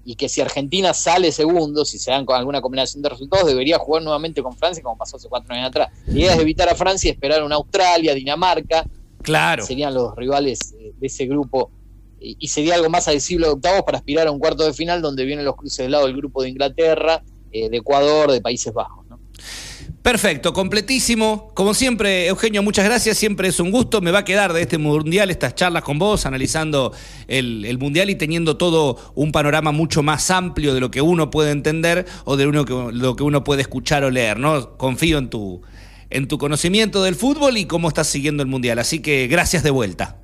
y 0.09 0.17
que 0.17 0.31
si 0.31 0.41
Argentina 0.41 0.95
sale 0.95 1.31
segundo, 1.33 1.85
si 1.85 1.99
se 1.99 2.11
dan 2.11 2.25
con 2.25 2.35
alguna 2.35 2.63
combinación 2.63 3.03
de 3.03 3.11
resultados, 3.11 3.47
debería 3.47 3.77
jugar 3.77 4.03
nuevamente 4.03 4.43
con 4.43 4.57
Francia, 4.57 4.83
como 4.83 4.97
pasó 4.97 5.19
hace 5.19 5.29
cuatro 5.29 5.55
años 5.55 5.69
atrás. 5.69 5.91
La 6.07 6.19
idea 6.19 6.33
es 6.33 6.41
evitar 6.41 6.67
a 6.67 6.75
Francia 6.75 7.09
y 7.09 7.11
esperar 7.11 7.45
una 7.45 7.57
Australia, 7.57 8.15
Dinamarca. 8.15 8.87
Claro. 9.21 9.67
Serían 9.67 9.93
los 9.93 10.17
rivales 10.17 10.75
eh, 10.81 10.95
de 10.99 11.07
ese 11.07 11.27
grupo. 11.27 11.71
Y, 12.19 12.49
sería 12.49 12.77
algo 12.77 12.89
más 12.89 13.07
adhesible 13.07 13.49
de 13.49 13.53
octavos 13.53 13.83
para 13.83 13.99
aspirar 13.99 14.29
a 14.29 14.31
un 14.31 14.39
cuarto 14.39 14.65
de 14.65 14.73
final 14.73 15.03
donde 15.03 15.27
vienen 15.27 15.45
los 15.45 15.57
cruces 15.57 15.77
del 15.77 15.91
lado 15.91 16.07
del 16.07 16.17
grupo 16.17 16.43
de 16.43 16.49
Inglaterra, 16.49 17.23
eh, 17.53 17.69
de 17.69 17.77
Ecuador, 17.77 18.33
de 18.33 18.41
Países 18.41 18.73
Bajos. 18.73 18.98
Perfecto, 20.09 20.55
completísimo. 20.55 21.51
Como 21.53 21.75
siempre, 21.75 22.29
Eugenio, 22.29 22.63
muchas 22.63 22.87
gracias. 22.87 23.19
Siempre 23.19 23.49
es 23.49 23.61
un 23.61 23.71
gusto. 23.71 24.01
Me 24.01 24.11
va 24.11 24.21
a 24.21 24.25
quedar 24.25 24.55
de 24.55 24.63
este 24.63 24.79
mundial 24.79 25.31
estas 25.31 25.55
charlas 25.55 25.83
con 25.83 25.99
vos, 25.99 26.25
analizando 26.25 26.95
el, 27.27 27.77
mundial 27.79 28.09
y 28.09 28.15
teniendo 28.15 28.57
todo 28.57 28.97
un 29.15 29.33
panorama 29.33 29.71
mucho 29.71 30.03
más 30.03 30.31
amplio 30.31 30.73
de 30.73 30.81
lo 30.81 30.91
que 30.91 31.03
uno 31.03 31.29
puede 31.29 31.51
entender 31.51 32.07
o 32.25 32.39
de 32.39 32.47
lo 32.47 33.17
que 33.17 33.23
uno 33.23 33.45
puede 33.45 33.61
escuchar 33.61 34.03
o 34.03 34.11
leer. 34.11 34.39
¿no? 34.39 34.79
Confío 34.79 35.19
en 35.19 35.29
tu, 35.29 35.61
en 36.09 36.27
tu 36.27 36.39
conocimiento 36.39 37.03
del 37.03 37.15
fútbol 37.15 37.59
y 37.59 37.67
cómo 37.67 37.89
estás 37.89 38.07
siguiendo 38.07 38.43
el 38.43 38.49
mundial. 38.49 38.79
Así 38.79 39.01
que 39.03 39.27
gracias 39.27 39.63
de 39.63 39.71
vuelta. 39.71 40.23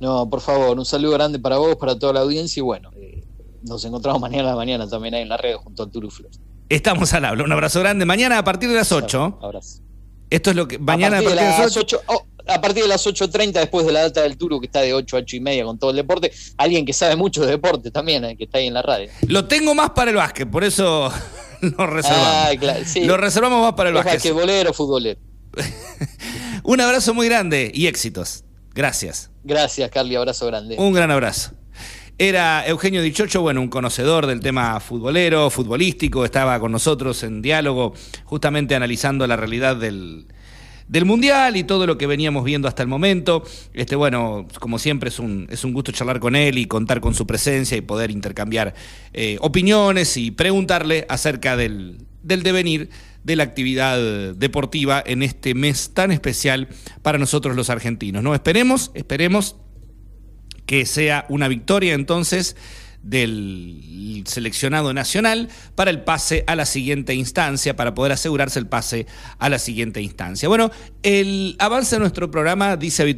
No, 0.00 0.30
por 0.30 0.40
favor, 0.40 0.78
un 0.78 0.86
saludo 0.86 1.12
grande 1.12 1.38
para 1.38 1.58
vos, 1.58 1.76
para 1.76 1.98
toda 1.98 2.14
la 2.14 2.20
audiencia 2.20 2.60
y 2.60 2.62
bueno, 2.62 2.92
eh, 2.96 3.24
nos 3.62 3.84
encontramos 3.84 4.22
mañana 4.22 4.44
a 4.44 4.52
la 4.52 4.56
mañana 4.56 4.88
también 4.88 5.12
ahí 5.12 5.20
en 5.20 5.28
la 5.28 5.36
red 5.36 5.56
junto 5.56 5.82
al 5.82 5.90
Turuflor. 5.90 6.30
Estamos 6.72 7.12
al 7.12 7.26
habla. 7.26 7.44
Un 7.44 7.52
abrazo 7.52 7.80
grande. 7.80 8.06
Mañana 8.06 8.38
a 8.38 8.44
partir 8.44 8.70
de 8.70 8.76
las 8.76 8.92
8. 8.92 9.40
Abrazo. 9.42 9.82
Esto 10.30 10.50
es 10.50 10.56
lo 10.56 10.66
que. 10.66 10.78
Mañana 10.78 11.18
a 11.18 11.20
partir, 11.20 11.38
de, 11.38 11.44
las 11.44 11.76
8. 11.76 12.00
a 12.46 12.60
partir 12.62 12.82
de 12.82 12.88
las 12.88 13.06
8.30, 13.06 13.52
después 13.52 13.84
de 13.84 13.92
la 13.92 14.00
data 14.00 14.22
del 14.22 14.38
Turo, 14.38 14.58
que 14.58 14.66
está 14.66 14.80
de 14.80 14.94
8 14.94 15.16
a 15.16 15.20
8 15.20 15.36
y 15.36 15.40
media 15.40 15.64
con 15.66 15.78
todo 15.78 15.90
el 15.90 15.96
deporte. 15.96 16.32
Alguien 16.56 16.86
que 16.86 16.94
sabe 16.94 17.14
mucho 17.14 17.42
de 17.42 17.48
deporte 17.48 17.90
también, 17.90 18.24
eh, 18.24 18.38
que 18.38 18.44
está 18.44 18.56
ahí 18.56 18.68
en 18.68 18.74
la 18.74 18.80
radio. 18.80 19.10
Lo 19.28 19.44
tengo 19.44 19.74
más 19.74 19.90
para 19.90 20.12
el 20.12 20.16
básquet, 20.16 20.50
por 20.50 20.64
eso 20.64 21.12
lo 21.60 21.86
reservamos. 21.86 22.26
Ah, 22.26 22.50
claro, 22.58 22.84
sí. 22.86 23.04
Lo 23.04 23.18
reservamos 23.18 23.60
más 23.60 23.74
para 23.74 23.90
el 23.90 23.94
básquet. 23.94 24.14
Basquetbolero, 24.14 24.72
futbolero. 24.72 25.20
Un 26.64 26.80
abrazo 26.80 27.12
muy 27.12 27.28
grande 27.28 27.70
y 27.74 27.86
éxitos. 27.86 28.44
Gracias. 28.72 29.30
Gracias, 29.44 29.90
Carly. 29.90 30.16
Abrazo 30.16 30.46
grande. 30.46 30.76
Un 30.78 30.94
gran 30.94 31.10
abrazo. 31.10 31.50
Era 32.18 32.66
Eugenio 32.66 33.02
Dichocho, 33.02 33.40
bueno, 33.40 33.60
un 33.62 33.68
conocedor 33.68 34.26
del 34.26 34.40
tema 34.40 34.78
futbolero, 34.80 35.48
futbolístico, 35.48 36.24
estaba 36.24 36.60
con 36.60 36.70
nosotros 36.70 37.22
en 37.22 37.40
diálogo, 37.40 37.94
justamente 38.24 38.74
analizando 38.74 39.26
la 39.26 39.36
realidad 39.36 39.76
del, 39.76 40.26
Mundial 41.06 41.56
y 41.56 41.64
todo 41.64 41.86
lo 41.86 41.96
que 41.96 42.06
veníamos 42.06 42.44
viendo 42.44 42.68
hasta 42.68 42.82
el 42.82 42.88
momento. 42.88 43.42
Este, 43.72 43.96
bueno, 43.96 44.46
como 44.60 44.78
siempre 44.78 45.08
es 45.08 45.18
un, 45.18 45.46
es 45.50 45.64
un 45.64 45.72
gusto 45.72 45.90
charlar 45.90 46.20
con 46.20 46.36
él 46.36 46.58
y 46.58 46.66
contar 46.66 47.00
con 47.00 47.14
su 47.14 47.26
presencia 47.26 47.78
y 47.78 47.80
poder 47.80 48.10
intercambiar 48.10 48.74
eh, 49.14 49.38
opiniones 49.40 50.18
y 50.18 50.32
preguntarle 50.32 51.06
acerca 51.08 51.56
del, 51.56 52.04
del 52.22 52.42
devenir 52.42 52.90
de 53.24 53.36
la 53.36 53.44
actividad 53.44 54.34
deportiva 54.34 55.02
en 55.04 55.22
este 55.22 55.54
mes 55.54 55.92
tan 55.94 56.12
especial 56.12 56.68
para 57.00 57.16
nosotros 57.16 57.56
los 57.56 57.70
argentinos. 57.70 58.22
¿no? 58.22 58.34
Esperemos, 58.34 58.90
esperemos 58.92 59.56
que 60.72 60.86
sea 60.86 61.26
una 61.28 61.48
victoria 61.48 61.92
entonces 61.92 62.56
del 63.02 64.24
seleccionado 64.26 64.94
nacional 64.94 65.50
para 65.74 65.90
el 65.90 66.00
pase 66.00 66.44
a 66.46 66.56
la 66.56 66.64
siguiente 66.64 67.12
instancia, 67.12 67.76
para 67.76 67.94
poder 67.94 68.12
asegurarse 68.12 68.58
el 68.58 68.66
pase 68.66 69.06
a 69.38 69.50
la 69.50 69.58
siguiente 69.58 70.00
instancia. 70.00 70.48
Bueno, 70.48 70.70
el 71.02 71.56
avance 71.58 71.96
de 71.96 72.00
nuestro 72.00 72.30
programa 72.30 72.78
dice 72.78 73.02
habitualmente 73.02 73.10